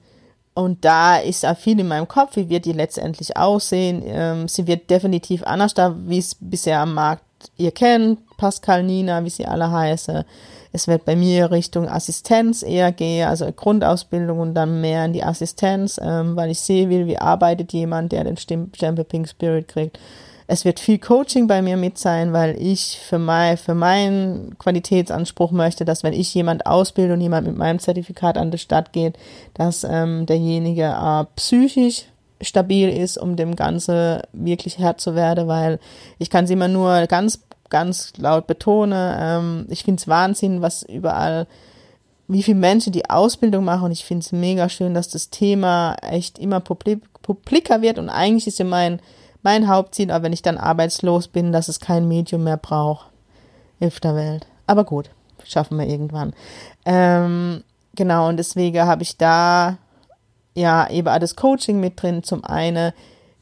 und 0.55 0.85
da 0.85 1.17
ist 1.17 1.47
auch 1.47 1.57
viel 1.57 1.79
in 1.79 1.89
meinem 1.89 2.09
Kopf, 2.09 2.37
wie 2.37 2.49
wird 2.49 2.65
die 2.65 2.73
letztendlich 2.73 3.37
aussehen. 3.37 4.03
Ähm, 4.05 4.49
sie 4.49 4.67
wird 4.67 4.91
definitiv 4.91 5.43
anders 5.45 5.75
da, 5.75 5.95
wie 6.07 6.19
es 6.19 6.37
bisher 6.39 6.81
am 6.81 6.95
Markt 6.95 7.23
ihr 7.57 7.73
kennt. 7.73 8.21
Pascal, 8.37 8.83
Nina, 8.83 9.25
wie 9.25 9.31
sie 9.31 9.47
alle 9.47 9.71
heißen. 9.71 10.25
Es 10.77 10.89
wird 10.89 11.07
bei 11.07 11.17
mir 11.17 11.51
Richtung 11.51 11.89
Assistenz 11.89 12.63
eher 12.63 12.93
gehen, 12.93 13.27
also 13.27 13.51
Grundausbildung 13.51 14.41
und 14.41 14.53
dann 14.53 14.83
mehr 14.83 15.07
in 15.07 15.15
die 15.15 15.25
Assistenz, 15.25 15.99
ähm, 16.03 16.37
weil 16.37 16.51
ich 16.51 16.61
sehe 16.61 16.91
will, 16.91 17.07
wie 17.07 17.17
arbeitet 17.17 17.73
jemand, 17.73 18.13
der 18.13 18.25
den 18.25 18.37
Stempel 18.37 19.05
Pink 19.05 19.27
Spirit 19.27 19.69
kriegt. 19.69 19.99
Es 20.47 20.67
wird 20.67 20.79
viel 20.79 20.99
Coaching 20.99 21.47
bei 21.47 21.63
mir 21.63 21.79
mit 21.79 21.97
sein, 21.97 22.35
weil 22.35 22.61
ich 22.61 22.99
für, 22.99 23.19
mein, 23.19 23.57
für 23.57 23.75
meinen 23.75 24.59
Qualitätsanspruch 24.59 25.51
möchte, 25.51 25.87
dass 25.87 26.03
wenn 26.03 26.13
ich 26.13 26.35
jemand 26.35 26.67
ausbilde 26.67 27.15
und 27.15 27.23
jemand 27.23 27.47
mit 27.47 27.57
meinem 27.57 27.79
Zertifikat 27.79 28.37
an 28.37 28.51
die 28.51 28.59
Stadt 28.59 28.93
geht, 28.93 29.17
dass 29.55 29.83
ähm, 29.83 30.27
derjenige 30.27 30.85
äh, 30.85 31.25
psychisch 31.37 32.05
stabil 32.43 32.91
ist, 32.91 33.17
um 33.17 33.37
dem 33.37 33.57
Ganze 33.57 34.21
wirklich 34.35 34.79
Herr 34.79 34.99
zu 34.99 35.15
werden, 35.15 35.49
weil 35.49 35.79
ich 36.19 36.29
kann 36.29 36.47
sie 36.47 36.53
immer 36.53 36.69
nur 36.69 37.07
ganz 37.07 37.41
ganz 37.71 38.13
laut 38.17 38.47
betone. 38.47 39.17
Ähm, 39.21 39.67
ich 39.69 39.85
finde 39.85 40.01
es 40.01 40.09
Wahnsinn, 40.09 40.63
was 40.63 40.83
überall, 40.83 41.47
wie 42.29 42.43
viele 42.43 42.59
Menschen 42.59 42.93
die 42.93 43.09
Ausbildung 43.09 43.65
machen 43.65 43.85
und 43.85 43.93
ich 43.93 44.05
finde 44.05 44.25
es 44.25 44.33
mega 44.33 44.69
schön, 44.69 44.95
dass 44.95 45.09
das 45.09 45.31
Thema 45.31 45.97
echt 46.03 46.39
immer 46.39 46.61
publik 46.61 47.03
publiker 47.23 47.83
wird 47.83 47.99
und 47.99 48.09
eigentlich 48.09 48.47
ist 48.47 48.61
ja 48.61 48.65
mein, 48.65 49.01
mein 49.43 49.67
Hauptziel, 49.69 50.13
aber 50.13 50.25
wenn 50.25 50.33
ich 50.33 50.43
dann 50.43 50.59
arbeitslos 50.59 51.27
bin, 51.27 51.51
dass 51.51 51.69
es 51.69 51.81
kein 51.81 52.07
Medium 52.07 52.45
mehr 52.45 52.57
braucht. 52.57 53.11
Hilft 53.81 54.05
der 54.05 54.15
Welt. 54.15 54.47
Aber 54.67 54.85
gut, 54.85 55.11
schaffen 55.45 55.79
wir 55.79 55.87
irgendwann. 55.87 56.35
Ähm, 56.85 57.65
genau, 57.97 58.29
und 58.29 58.37
deswegen 58.37 58.81
habe 58.83 59.03
ich 59.03 59.17
da 59.17 59.77
ja 60.55 60.89
eben 60.89 61.09
alles 61.09 61.37
Coaching 61.37 61.81
mit 61.81 62.01
drin. 62.01 62.23
Zum 62.23 62.45
einen 62.45 62.93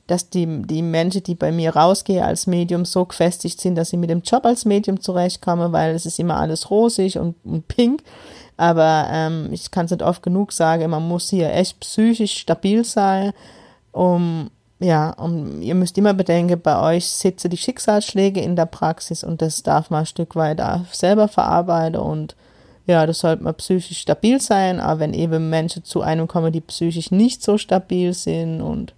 dass 0.07 0.29
die, 0.29 0.63
die 0.63 0.83
Menschen, 0.83 1.23
die 1.23 1.35
bei 1.35 1.51
mir 1.51 1.75
rausgehen 1.75 2.25
als 2.25 2.47
Medium, 2.47 2.85
so 2.85 3.05
gefestigt 3.05 3.61
sind, 3.61 3.75
dass 3.77 3.91
sie 3.91 3.97
mit 3.97 4.11
dem 4.11 4.23
Job 4.23 4.45
als 4.45 4.65
Medium 4.65 5.01
zurechtkommen, 5.01 5.73
weil 5.73 5.95
es 5.95 6.05
ist 6.07 6.19
immer 6.19 6.37
alles 6.37 6.71
rosig 6.71 7.19
und, 7.19 7.37
und 7.45 7.67
pink. 7.69 8.03
Aber 8.57 9.07
ähm, 9.11 9.49
ich 9.51 9.71
kann 9.71 9.87
es 9.87 9.91
nicht 9.91 10.03
oft 10.03 10.23
genug 10.23 10.53
sagen, 10.53 10.91
man 10.91 11.07
muss 11.07 11.31
hier 11.31 11.53
echt 11.53 11.81
psychisch 11.81 12.37
stabil 12.39 12.85
sein, 12.85 13.33
um 13.93 14.51
ja, 14.81 15.11
um, 15.11 15.63
ihr 15.63 15.75
müsst 15.75 15.97
immer 15.97 16.15
bedenken, 16.15 16.61
bei 16.61 16.97
euch 16.97 17.09
sitzen 17.09 17.49
die 17.49 17.57
Schicksalsschläge 17.57 18.41
in 18.41 18.57
der 18.57 18.67
Praxis 18.67 19.25
und 19.25 19.41
das 19.41 19.63
darf 19.63 19.89
man 19.89 20.01
ein 20.01 20.07
Stück 20.07 20.37
weit 20.37 20.61
selber 20.93 21.29
verarbeiten 21.29 22.01
und 22.01 22.37
ja, 22.87 23.07
das 23.07 23.21
sollte 23.21 23.43
man 23.43 23.55
psychisch 23.55 24.01
stabil 24.01 24.41
sein, 24.41 24.81
aber 24.81 25.01
wenn 25.01 25.15
eben 25.15 25.49
Menschen 25.49 25.85
zu 25.85 26.03
einem 26.03 26.29
kommen, 26.29 26.53
die 26.53 26.61
psychisch 26.61 27.11
nicht 27.11 27.43
so 27.43 27.57
stabil 27.57 28.13
sind 28.13 28.61
und 28.61 28.95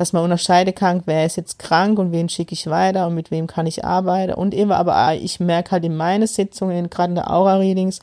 dass 0.00 0.14
man 0.14 0.24
unterscheiden 0.24 0.74
kann, 0.74 1.02
wer 1.04 1.26
ist 1.26 1.36
jetzt 1.36 1.58
krank 1.58 1.98
und 1.98 2.10
wen 2.10 2.30
schicke 2.30 2.54
ich 2.54 2.68
weiter 2.68 3.06
und 3.06 3.14
mit 3.14 3.30
wem 3.30 3.46
kann 3.46 3.66
ich 3.66 3.84
arbeiten. 3.84 4.32
Und 4.32 4.54
eben, 4.54 4.72
aber 4.72 4.96
ah, 4.96 5.12
ich 5.12 5.40
merke 5.40 5.72
halt 5.72 5.84
in 5.84 5.94
meinen 5.94 6.26
Sitzungen, 6.26 6.88
gerade 6.88 7.10
in 7.10 7.16
der 7.16 7.30
Aura-Readings, 7.30 8.00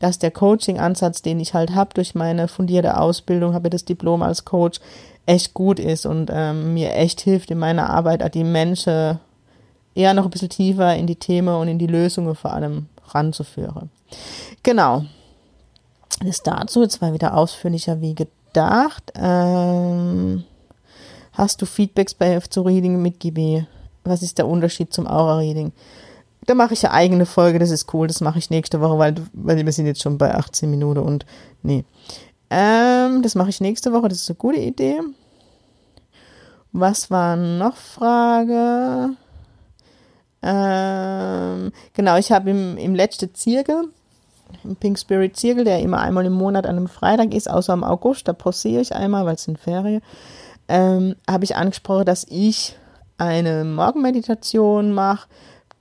dass 0.00 0.18
der 0.18 0.32
Coaching-Ansatz, 0.32 1.22
den 1.22 1.38
ich 1.38 1.54
halt 1.54 1.72
habe 1.72 1.94
durch 1.94 2.16
meine 2.16 2.48
fundierte 2.48 2.98
Ausbildung, 2.98 3.54
habe 3.54 3.70
das 3.70 3.84
Diplom 3.84 4.22
als 4.22 4.44
Coach, 4.44 4.80
echt 5.24 5.54
gut 5.54 5.78
ist 5.78 6.04
und 6.04 6.32
ähm, 6.34 6.74
mir 6.74 6.96
echt 6.96 7.20
hilft 7.20 7.52
in 7.52 7.58
meiner 7.58 7.90
Arbeit, 7.90 8.34
die 8.34 8.42
Menschen 8.42 9.20
eher 9.94 10.14
noch 10.14 10.24
ein 10.24 10.30
bisschen 10.30 10.48
tiefer 10.48 10.96
in 10.96 11.06
die 11.06 11.14
Themen 11.14 11.54
und 11.54 11.68
in 11.68 11.78
die 11.78 11.86
Lösungen 11.86 12.34
vor 12.34 12.54
allem 12.54 12.86
ranzuführen. 13.10 13.90
Genau. 14.64 15.04
Das 16.24 16.42
dazu, 16.42 16.82
jetzt 16.82 17.00
war 17.00 17.12
wieder 17.12 17.36
ausführlicher 17.36 18.00
wie 18.00 18.16
gedacht. 18.16 19.12
Ähm 19.14 20.42
Hast 21.36 21.60
du 21.60 21.66
Feedbacks 21.66 22.14
bei 22.14 22.40
zu 22.40 22.62
Reading 22.62 23.02
mit 23.02 23.20
GB? 23.20 23.66
Was 24.04 24.22
ist 24.22 24.38
der 24.38 24.48
Unterschied 24.48 24.94
zum 24.94 25.06
Aura-Reading? 25.06 25.70
Da 26.46 26.54
mache 26.54 26.72
ich 26.72 26.86
eine 26.86 26.94
eigene 26.94 27.26
Folge, 27.26 27.58
das 27.58 27.70
ist 27.70 27.92
cool, 27.92 28.06
das 28.06 28.22
mache 28.22 28.38
ich 28.38 28.48
nächste 28.48 28.80
Woche, 28.80 28.98
weil, 28.98 29.14
weil 29.34 29.62
wir 29.62 29.72
sind 29.72 29.84
jetzt 29.84 30.00
schon 30.00 30.16
bei 30.16 30.34
18 30.34 30.70
Minuten 30.70 31.00
und 31.00 31.26
nee. 31.62 31.84
Ähm, 32.48 33.20
das 33.20 33.34
mache 33.34 33.50
ich 33.50 33.60
nächste 33.60 33.92
Woche, 33.92 34.08
das 34.08 34.22
ist 34.22 34.30
eine 34.30 34.36
gute 34.36 34.60
Idee. 34.60 34.98
Was 36.72 37.10
war 37.10 37.36
noch 37.36 37.76
Frage? 37.76 39.10
Ähm, 40.40 41.72
genau, 41.92 42.16
ich 42.16 42.32
habe 42.32 42.48
im, 42.48 42.78
im 42.78 42.94
letzten 42.94 43.34
Zirkel, 43.34 43.90
im 44.64 44.76
Pink 44.76 44.98
Spirit 44.98 45.36
Zirkel, 45.36 45.64
der 45.64 45.80
immer 45.80 46.00
einmal 46.00 46.24
im 46.24 46.32
Monat 46.32 46.64
an 46.64 46.78
einem 46.78 46.88
Freitag 46.88 47.34
ist, 47.34 47.50
außer 47.50 47.74
im 47.74 47.84
August, 47.84 48.26
da 48.26 48.32
pausiere 48.32 48.80
ich 48.80 48.94
einmal, 48.94 49.26
weil 49.26 49.34
es 49.34 49.42
sind 49.42 49.58
Ferien 49.58 50.00
ähm, 50.68 51.16
habe 51.28 51.44
ich 51.44 51.56
angesprochen, 51.56 52.04
dass 52.04 52.26
ich 52.28 52.76
eine 53.18 53.64
Morgenmeditation 53.64 54.92
mache. 54.92 55.28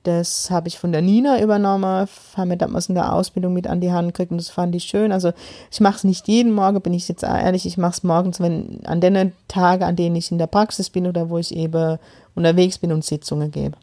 Das 0.04 0.52
habe 0.52 0.68
ich 0.68 0.78
von 0.78 0.92
der 0.92 1.02
Nina 1.02 1.42
übernommen, 1.42 2.08
haben 2.38 2.48
mir 2.48 2.58
damals 2.58 2.90
in 2.90 2.96
der 2.96 3.12
Ausbildung 3.12 3.54
mit 3.54 3.66
an 3.66 3.82
die 3.82 3.92
Hand 3.92 4.10
gekriegt 4.10 4.32
und 4.32 4.38
das 4.38 4.50
fand 4.50 4.76
ich 4.76 4.84
schön. 4.84 5.12
Also 5.12 5.32
ich 5.72 5.82
mache 5.82 5.98
es 5.98 6.04
nicht 6.04 6.28
jeden 6.28 6.52
Morgen, 6.52 6.80
bin 6.82 6.94
ich 6.94 7.08
jetzt 7.08 7.24
ehrlich, 7.24 7.66
ich 7.66 7.78
mache 7.78 7.94
es 7.94 8.04
morgens, 8.04 8.40
wenn 8.40 8.82
an 8.86 9.02
den 9.02 9.32
Tagen, 9.48 9.84
an 9.84 9.96
denen 9.96 10.16
ich 10.16 10.32
in 10.32 10.38
der 10.38 10.46
Praxis 10.46 10.92
bin 10.92 11.08
oder 11.08 11.32
wo 11.32 11.40
ich 11.40 11.56
eben 11.56 11.98
unterwegs 12.36 12.78
bin 12.78 12.92
und 12.92 13.04
Sitzungen 13.04 13.50
gebe. 13.50 13.78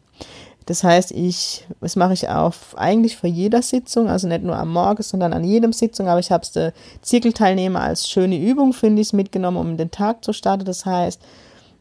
Das 0.65 0.83
heißt, 0.83 1.11
ich, 1.11 1.65
das 1.81 1.95
mache 1.95 2.13
ich 2.13 2.29
auch 2.29 2.53
eigentlich 2.75 3.17
für 3.17 3.27
jeder 3.27 3.61
Sitzung, 3.61 4.07
also 4.07 4.27
nicht 4.27 4.43
nur 4.43 4.55
am 4.55 4.71
Morgen, 4.71 5.03
sondern 5.03 5.33
an 5.33 5.43
jedem 5.43 5.73
Sitzung, 5.73 6.07
aber 6.07 6.19
ich 6.19 6.31
habe 6.31 6.43
es 6.43 6.51
der 6.51 6.73
Zirkelteilnehmer 7.01 7.81
als 7.81 8.07
schöne 8.07 8.37
Übung, 8.37 8.73
finde 8.73 9.01
ich, 9.01 9.11
mitgenommen, 9.11 9.57
um 9.57 9.77
den 9.77 9.91
Tag 9.91 10.23
zu 10.23 10.31
starten. 10.31 10.65
Das 10.65 10.85
heißt, 10.85 11.21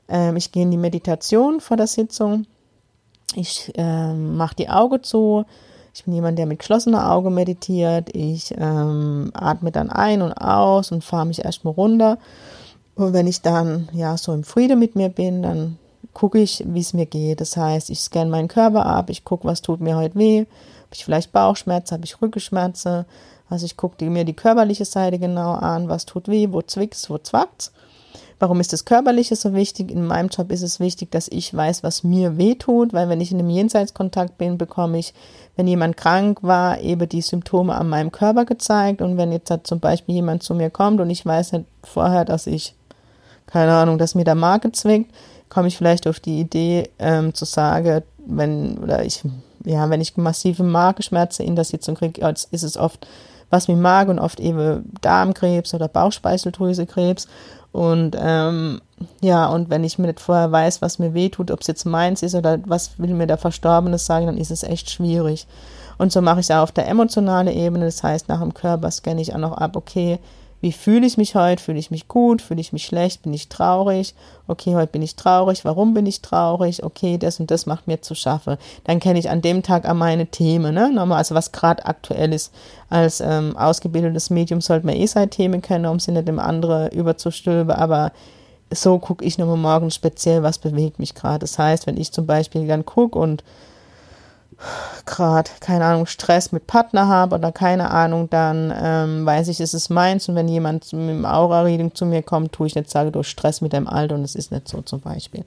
ähm, 0.09 0.37
ich 0.37 0.51
gehe 0.51 0.65
in 0.65 0.71
die 0.71 0.77
Meditation 0.77 1.61
vor 1.61 1.77
der 1.77 1.87
Sitzung, 1.87 2.47
ich 3.35 3.73
ähm, 3.77 4.37
mache 4.37 4.57
die 4.57 4.69
Augen 4.69 5.03
zu, 5.03 5.45
ich 5.95 6.05
bin 6.05 6.15
jemand, 6.15 6.39
der 6.39 6.47
mit 6.47 6.59
geschlossener 6.59 7.13
Auge 7.13 7.31
meditiert, 7.31 8.15
ich 8.15 8.55
ähm, 8.59 9.31
atme 9.35 9.71
dann 9.71 9.91
ein 9.91 10.23
und 10.23 10.33
aus 10.33 10.91
und 10.91 11.05
fahre 11.05 11.27
mich 11.27 11.45
erstmal 11.45 11.75
runter. 11.75 12.19
Und 12.95 13.13
wenn 13.13 13.27
ich 13.27 13.43
dann 13.43 13.89
ja 13.93 14.17
so 14.17 14.33
im 14.33 14.45
Friede 14.45 14.77
mit 14.77 14.97
mir 14.97 15.09
bin, 15.09 15.43
dann 15.43 15.79
gucke 16.15 16.39
ich, 16.39 16.63
wie 16.67 16.81
es 16.81 16.93
mir 16.93 17.07
geht. 17.07 17.41
Das 17.41 17.57
heißt, 17.57 17.91
ich 17.91 18.01
scanne 18.01 18.31
meinen 18.31 18.49
Körper 18.49 18.87
ab, 18.87 19.11
ich 19.11 19.25
gucke, 19.25 19.47
was 19.47 19.63
tut 19.63 19.81
mir 19.81 19.97
heute 19.97 20.17
weh. 20.17 20.41
Habe 20.41 20.95
ich 20.95 21.05
vielleicht 21.05 21.33
Bauchschmerzen, 21.33 21.95
habe 21.95 22.05
ich 22.05 22.21
Rückenschmerzen. 22.21 23.05
Also 23.49 23.67
ich 23.67 23.77
gucke 23.77 24.05
mir 24.09 24.25
die 24.25 24.33
körperliche 24.33 24.85
Seite 24.85 25.19
genau 25.19 25.53
an, 25.53 25.89
was 25.89 26.07
tut 26.07 26.29
weh, 26.29 26.49
wo 26.51 26.63
zwickt's, 26.63 27.11
wo 27.11 27.19
zwackt's. 27.19 27.73
Warum 28.43 28.59
ist 28.59 28.73
das 28.73 28.85
Körperliche 28.85 29.37
so 29.37 29.55
wichtig? 29.55 29.91
In 29.91 30.05
meinem 30.05 30.29
Job 30.29 30.51
ist 30.51 30.63
es 30.63 30.81
wichtig, 30.81 31.13
dass 31.13 31.29
ich 31.29 31.55
weiß, 31.55 31.85
was 31.85 32.03
mir 32.03 32.39
weh 32.39 32.57
tut, 32.57 32.93
weil 32.93 33.09
wenn 33.09 33.21
ich 33.21 33.31
in 33.31 33.39
einem 33.39 33.51
Jenseitskontakt 33.51 34.37
bin, 34.37 34.59
bekomme 34.59 34.99
ich, 34.99 35.15
wenn 35.55 35.69
jemand 35.69 35.97
krank 35.97 36.43
war, 36.43 36.81
eben 36.81 37.09
die 37.09 37.21
Symptome 37.21 37.73
an 37.73 37.89
meinem 37.89 38.11
Körper 38.11 38.45
gezeigt. 38.45 39.01
Und 39.01 39.17
wenn 39.17 39.31
jetzt 39.31 39.53
zum 39.63 39.79
Beispiel 39.79 40.17
jemand 40.17 40.43
zu 40.43 40.55
mir 40.55 40.71
kommt 40.71 41.01
und 41.01 41.09
ich 41.09 41.25
weiß 41.25 41.53
nicht 41.53 41.67
vorher, 41.85 42.25
dass 42.25 42.49
ich, 42.49 42.75
keine 43.47 43.75
Ahnung, 43.75 43.97
dass 43.97 44.17
mir 44.17 44.25
der 44.25 44.35
Magen 44.35 44.75
zwickt, 44.75 45.15
komme 45.53 45.69
ich 45.69 45.77
vielleicht 45.77 46.07
auf 46.07 46.19
die 46.19 46.41
Idee 46.41 46.89
ähm, 46.99 47.35
zu 47.35 47.45
sagen, 47.45 48.03
wenn, 48.27 48.79
oder 48.79 49.05
ich, 49.05 49.23
ja, 49.65 49.91
wenn 49.91 50.01
ich 50.01 50.17
massive 50.17 50.63
Magenschmerzen 50.63 51.45
in 51.45 51.57
der 51.57 51.67
Sitzung 51.67 51.95
kriege, 51.95 52.27
ist 52.51 52.63
es 52.63 52.79
oft 52.79 53.07
was 53.51 53.69
mit 53.69 53.77
Magen 53.77 54.13
und 54.13 54.19
oft 54.19 54.41
eben 54.41 54.91
Darmkrebs 55.03 55.75
oder 55.75 55.89
Bauchspeicheldrüsekrebs. 55.89 57.29
Und 57.71 58.17
ähm, 58.19 58.81
ja, 59.21 59.47
und 59.47 59.69
wenn 59.69 59.85
ich 59.85 59.99
mir 59.99 60.07
nicht 60.07 60.21
vorher 60.21 60.51
weiß, 60.51 60.81
was 60.81 60.99
mir 60.99 61.13
wehtut, 61.13 61.51
ob 61.51 61.61
es 61.61 61.67
jetzt 61.67 61.85
meins 61.85 62.23
ist 62.23 62.35
oder 62.35 62.59
was 62.65 62.99
will 62.99 63.13
mir 63.13 63.27
der 63.27 63.37
Verstorbene 63.37 63.99
sagen, 63.99 64.27
dann 64.27 64.39
ist 64.39 64.51
es 64.51 64.63
echt 64.63 64.91
schwierig. 64.91 65.47
Und 65.99 66.13
so 66.13 66.23
mache 66.23 66.41
ich 66.41 66.47
es 66.47 66.51
auch 66.51 66.63
auf 66.63 66.73
der 66.73 66.89
emotionalen 66.89 67.49
Ebene. 67.55 67.85
Das 67.85 68.03
heißt, 68.03 68.27
nach 68.29 68.41
dem 68.41 68.55
Körper 68.55 68.91
scanne 68.91 69.21
ich 69.21 69.35
auch 69.35 69.39
noch 69.39 69.59
ab, 69.59 69.77
okay, 69.77 70.19
wie 70.63 70.71
fühle 70.71 71.05
ich 71.05 71.19
mich 71.19 71.35
heute? 71.35 71.61
Fühle 71.61 71.81
ich 71.81 71.91
mich 71.91 72.07
gut? 72.07 72.41
Fühle 72.41 72.61
ich 72.61 72.73
mich 72.73 72.87
schlecht? 72.87 73.23
Bin 73.23 73.35
ich 73.35 73.49
traurig? 73.49 74.15
Okay, 74.47 74.77
heute 74.77 74.93
bin 74.93 75.03
ich 75.03 75.17
traurig. 75.17 75.65
Warum 75.65 75.93
bin 75.93 76.07
ich 76.07 76.23
traurig? 76.23 76.85
Okay, 76.85 77.19
das 77.19 77.41
und 77.41 77.51
das 77.51 77.67
macht 77.67 77.89
mir 77.89 78.01
zu 78.01 78.15
schaffen. 78.15 78.57
Dann 78.85 79.01
kenne 79.01 79.19
ich 79.19 79.29
an 79.29 79.43
dem 79.43 79.65
Tag 79.65 79.89
an 79.89 79.99
meine 79.99 80.29
Themen, 80.29 80.73
ne? 80.73 80.93
Nochmal, 80.93 81.19
also 81.19 81.35
was 81.35 81.51
gerade 81.51 81.85
aktuell 81.85 82.33
ist. 82.33 82.55
Als 82.89 83.21
ähm, 83.21 83.57
ausgebildetes 83.57 84.31
Medium 84.31 84.61
sollte 84.61 84.87
man 84.87 84.95
eh 84.95 85.07
seine 85.07 85.31
Themen 85.31 85.63
kennen, 85.63 85.87
um 85.87 85.99
sie 85.99 86.13
nicht 86.13 86.29
dem 86.29 86.39
anderen 86.39 86.93
überzustülpen, 86.93 87.75
aber 87.75 88.13
so 88.73 89.01
gucke 89.01 89.25
ich 89.25 89.39
nochmal 89.39 89.57
morgen 89.57 89.91
speziell, 89.91 90.45
was 90.45 90.59
bewegt 90.59 91.01
mich 91.01 91.17
gerade. 91.17 91.41
Das 91.41 91.59
heißt, 91.59 91.89
wenn 91.89 91.97
ich 91.97 92.13
zum 92.13 92.27
Beispiel 92.27 92.69
dann 92.69 92.87
gucke 92.87 93.19
und 93.19 93.43
gerade, 95.07 95.51
keine 95.61 95.85
Ahnung, 95.85 96.07
Stress 96.07 96.53
mit 96.53 96.67
Partner 96.67 97.09
habe 97.09 97.37
oder 97.37 97.53
keine 97.53 97.91
Ahnung, 97.91 98.31
dann 98.31 98.73
ähm, 98.77 99.27
weiß 99.27 99.49
ich, 99.49 99.61
es 99.61 99.75
ist 99.75 99.91
meins. 99.91 100.29
Und 100.29 100.35
wenn 100.35 100.49
jemand 100.49 100.93
mit 100.93 101.09
dem 101.09 101.25
Aura-Reading 101.25 101.95
zu 101.95 102.07
mir 102.07 102.23
kommt, 102.23 102.53
tue 102.53 102.67
ich 102.67 102.75
nicht 102.75 102.91
sagen, 102.91 103.13
du 103.13 103.23
Stress 103.23 103.61
mit 103.61 103.73
deinem 103.73 103.89
Alter 103.89 104.15
und 104.15 104.25
es 104.25 104.35
ist 104.35 104.53
nicht 104.53 104.69
so 104.69 104.83
zum 104.83 105.01
Beispiel. 105.01 105.45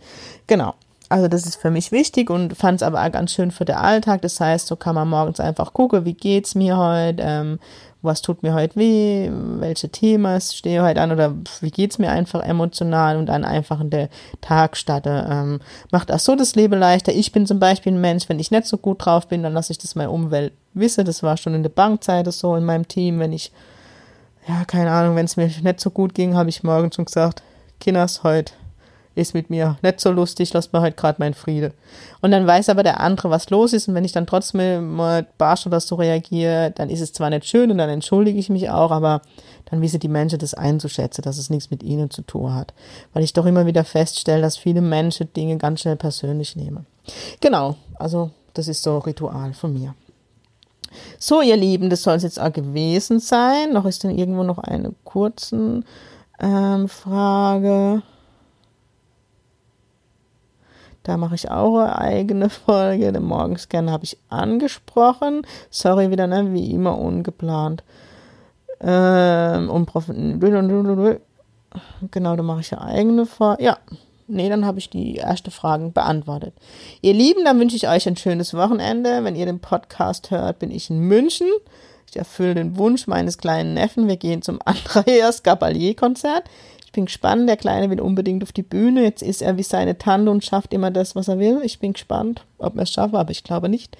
Genau. 0.48 0.74
Also 1.08 1.28
das 1.28 1.46
ist 1.46 1.58
für 1.58 1.70
mich 1.70 1.92
wichtig 1.92 2.30
und 2.30 2.58
fand 2.58 2.82
es 2.82 2.84
aber 2.84 3.04
auch 3.04 3.12
ganz 3.12 3.32
schön 3.32 3.52
für 3.52 3.66
den 3.66 3.76
Alltag. 3.76 4.22
Das 4.22 4.40
heißt, 4.40 4.68
so 4.68 4.76
kann 4.76 4.96
man 4.96 5.08
morgens 5.08 5.40
einfach 5.40 5.74
gucken, 5.74 6.04
wie 6.06 6.14
geht's 6.14 6.56
mir 6.56 6.78
heute, 6.78 7.22
ähm, 7.22 7.60
was 8.06 8.22
tut 8.22 8.44
mir 8.44 8.54
heute 8.54 8.76
weh, 8.76 9.30
welche 9.32 9.90
Themen 9.90 10.40
stehe 10.40 10.84
heute 10.84 11.02
an 11.02 11.12
oder 11.12 11.34
wie 11.62 11.72
geht's 11.72 12.00
mir 12.00 12.12
einfach 12.12 12.42
emotional 12.44 13.18
und 13.18 13.28
dann 13.28 13.44
einfach 13.44 13.82
in 13.82 13.90
der 13.90 14.10
Tag 14.42 14.78
statte. 14.78 15.28
Ähm, 15.30 15.60
macht 15.92 16.12
auch 16.12 16.20
so 16.20 16.36
das 16.36 16.56
Leben 16.56 16.80
leichter. 16.80 17.12
Ich 17.14 17.32
bin 17.32 17.46
zum 17.46 17.60
Beispiel 17.60 17.94
ein 17.94 18.02
Mensch, 18.02 18.30
wenn 18.30 18.40
ich 18.40 18.52
nicht 18.52 18.66
so 18.66 18.78
gut 18.78 19.06
drauf 19.06 19.28
bin, 19.28 19.44
dann 19.44 19.54
lasse 19.54 19.72
ich 19.72 19.78
das 19.78 19.96
meine 19.96 20.12
Umwelt 20.12 20.54
wissen. 20.74 21.06
Das 21.06 21.24
war 21.24 21.38
schon 21.38 21.54
in 21.54 21.64
der 21.64 21.70
Bankzeit 21.70 22.32
so 22.32 22.56
in 22.56 22.66
meinem 22.66 22.88
Team, 22.88 23.20
wenn 23.20 23.34
ich, 23.34 23.52
ja, 24.48 24.66
keine 24.66 24.92
Ahnung, 24.92 25.16
wenn 25.16 25.26
es 25.26 25.38
mir 25.38 25.48
nicht 25.48 25.80
so 25.80 25.90
gut 25.90 26.14
ging, 26.14 26.36
habe 26.36 26.50
ich 26.50 26.64
morgens 26.64 26.96
schon 26.96 27.06
gesagt, 27.06 27.44
Kinders, 27.80 28.24
heute 28.24 28.54
ist 29.16 29.34
mit 29.34 29.50
mir 29.50 29.78
nicht 29.82 30.00
so 30.00 30.12
lustig, 30.12 30.54
lass 30.54 30.74
mir 30.74 30.82
halt 30.82 30.98
gerade 30.98 31.20
meinen 31.20 31.34
Friede. 31.34 31.72
Und 32.22 32.32
dann 32.32 32.46
weiß 32.46 32.70
aber 32.70 32.84
der 32.84 33.00
andere, 33.00 33.30
was 33.30 33.50
los 33.50 33.74
ist. 33.74 33.88
Und 33.88 33.96
wenn 33.96 34.06
ich 34.06 34.12
dann 34.12 34.28
trotzdem 34.28 34.96
mal 34.96 35.26
barsch 35.38 35.66
oder 35.66 35.80
so 35.80 35.96
reagiere, 35.96 36.72
dann 36.76 36.90
ist 36.90 37.02
es 37.02 37.14
zwar 37.14 37.30
nicht 37.30 37.46
schön 37.46 37.72
und 37.72 37.78
dann 37.78 37.90
entschuldige 37.90 38.38
ich 38.38 38.50
mich 38.50 38.70
auch, 38.70 38.92
aber 38.92 39.22
dann 39.66 39.82
wissen 39.82 40.00
die 40.00 40.10
Menschen 40.10 40.40
das 40.40 40.54
einzuschätzen, 40.54 41.22
dass 41.22 41.38
es 41.38 41.50
nichts 41.50 41.72
mit 41.72 41.82
ihnen 41.82 42.12
zu 42.12 42.22
tun 42.22 42.54
hat. 42.54 42.74
Weil 43.14 43.24
ich 43.24 43.34
doch 43.34 43.46
immer 43.46 43.66
wieder 43.66 43.84
feststelle, 43.84 44.42
dass 44.42 44.58
viele 44.58 44.82
Menschen 44.82 45.32
Dinge 45.34 45.58
ganz 45.58 45.82
schnell 45.82 45.96
persönlich 45.96 46.56
nehmen. 46.56 46.86
Genau, 47.40 47.76
also 47.96 48.32
das 48.54 48.68
ist 48.68 48.84
so 48.84 48.96
ein 48.96 49.02
Ritual 49.02 49.54
von 49.54 49.74
mir. 49.74 49.96
So, 51.20 51.42
ihr 51.42 51.58
Lieben, 51.58 51.90
das 51.90 52.04
soll 52.04 52.16
es 52.16 52.24
jetzt 52.24 52.40
auch 52.40 52.52
gewesen 52.52 53.20
sein. 53.20 53.74
Noch 53.74 53.86
ist 53.86 54.04
dann 54.04 54.18
irgendwo 54.18 54.44
noch 54.44 54.60
eine 54.60 54.94
kurze 55.04 55.84
ähm, 56.40 56.88
Frage. 56.88 58.02
Da 61.06 61.18
mache 61.18 61.36
ich 61.36 61.52
auch 61.52 61.78
eine 61.78 62.00
eigene 62.00 62.50
Folge. 62.50 63.12
Den 63.12 63.26
Morgenscan 63.26 63.92
habe 63.92 64.04
ich 64.04 64.18
angesprochen. 64.30 65.44
Sorry, 65.70 66.10
wieder, 66.10 66.26
ne? 66.26 66.52
Wie 66.52 66.72
immer 66.72 66.98
ungeplant. 66.98 67.84
Ähm, 68.82 69.70
genau, 72.10 72.36
da 72.36 72.42
mache 72.44 72.62
ich 72.62 72.74
eine 72.74 72.82
eigene 72.82 73.28
Folge. 73.28 73.64
Ja, 73.64 73.78
nee, 74.28 74.50
dann 74.50 74.66
habe 74.66 74.80
ich 74.80 74.90
die 74.90 75.18
erste 75.18 75.52
Fragen 75.52 75.94
beantwortet. 75.94 76.56
Ihr 77.02 77.14
Lieben, 77.14 77.46
dann 77.46 77.60
wünsche 77.60 77.76
ich 77.76 77.88
euch 77.88 78.08
ein 78.08 78.18
schönes 78.18 78.56
Wochenende. 78.56 79.24
Wenn 79.24 79.36
ihr 79.36 79.46
den 79.46 79.60
Podcast 79.60 80.32
hört, 80.32 80.58
bin 80.58 80.72
ich 80.72 80.90
in 80.90 81.02
München. 81.02 81.48
Ich 82.10 82.18
erfülle 82.18 82.56
den 82.56 82.78
Wunsch 82.78 83.06
meines 83.06 83.38
kleinen 83.38 83.76
Neffen. 83.76 84.08
Wir 84.08 84.18
gehen 84.18 84.42
zum 84.42 84.60
Andreas 84.66 85.44
Gabalier-Konzert 85.44 86.46
bin 86.96 87.06
gespannt. 87.06 87.48
Der 87.48 87.58
Kleine 87.58 87.90
will 87.90 88.02
unbedingt 88.02 88.42
auf 88.42 88.52
die 88.52 88.64
Bühne. 88.64 89.04
Jetzt 89.04 89.22
ist 89.22 89.42
er 89.42 89.58
wie 89.58 89.64
seine 89.64 89.98
Tante 89.98 90.32
und 90.32 90.44
schafft 90.44 90.74
immer 90.74 90.90
das, 90.90 91.16
was 91.16 91.28
er 91.28 91.38
will. 91.38 91.62
Ich 91.64 91.80
bin 91.80 91.94
gespannt, 91.94 92.46
ob 92.58 92.78
er 92.78 92.84
es 92.84 92.92
schafft, 92.92 93.14
aber 93.14 93.32
ich 93.32 93.44
glaube 93.44 93.70
nicht. 93.70 93.96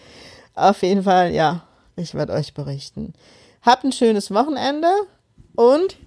Auf 0.56 0.82
jeden 0.82 1.04
Fall, 1.04 1.32
ja, 1.32 1.64
ich 1.96 2.16
werde 2.16 2.34
euch 2.34 2.54
berichten. 2.54 3.14
Habt 3.62 3.84
ein 3.84 3.92
schönes 3.92 4.32
Wochenende 4.32 4.88
und 5.56 5.98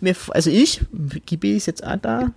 mir, 0.00 0.14
also 0.30 0.50
ich, 0.50 0.80
Gibi 1.24 1.56
ist 1.56 1.66
jetzt 1.66 1.84
auch 1.84 1.96
da. 1.96 2.30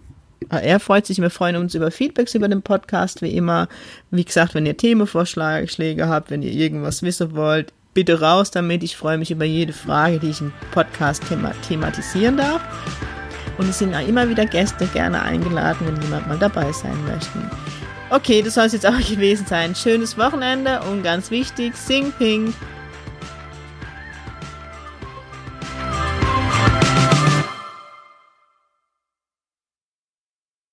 Er 0.50 0.80
freut 0.80 1.06
sich, 1.06 1.20
wir 1.20 1.30
freuen 1.30 1.58
uns 1.58 1.76
über 1.76 1.92
Feedbacks 1.92 2.34
über 2.34 2.48
den 2.48 2.62
Podcast, 2.62 3.22
wie 3.22 3.36
immer. 3.36 3.68
Wie 4.10 4.24
gesagt, 4.24 4.56
wenn 4.56 4.66
ihr 4.66 4.78
Themenvorschläge 4.78 6.08
habt, 6.08 6.32
wenn 6.32 6.42
ihr 6.42 6.52
irgendwas 6.52 7.04
wissen 7.04 7.36
wollt, 7.36 7.74
bitte 7.94 8.22
raus 8.22 8.50
damit. 8.52 8.84
Ich 8.84 8.96
freue 8.96 9.18
mich 9.18 9.32
über 9.32 9.46
jede 9.46 9.74
Frage, 9.74 10.20
die 10.20 10.30
ich 10.30 10.42
im 10.42 10.54
Podcast 10.72 11.28
thema 11.28 11.52
thematisieren 11.68 12.38
darf. 12.38 12.62
Und 13.60 13.70
es 13.70 13.78
sind 13.78 13.94
auch 13.94 14.08
immer 14.08 14.28
wieder 14.30 14.46
Gäste 14.46 14.88
gerne 14.88 15.22
eingeladen, 15.22 15.86
wenn 15.86 16.02
jemand 16.02 16.28
mal 16.30 16.38
dabei 16.38 16.72
sein 16.72 16.98
möchte. 17.06 17.40
Okay, 18.10 18.42
das 18.42 18.54
soll 18.54 18.66
es 18.66 18.74
jetzt 18.74 18.88
auch 18.88 18.98
gewesen 19.10 19.46
sein. 19.46 19.76
Schönes 19.76 20.18
Wochenende 20.18 20.80
und 20.90 21.04
ganz 21.04 21.30
wichtig, 21.30 21.76
Sing 21.76 22.14
Pink. 22.18 22.56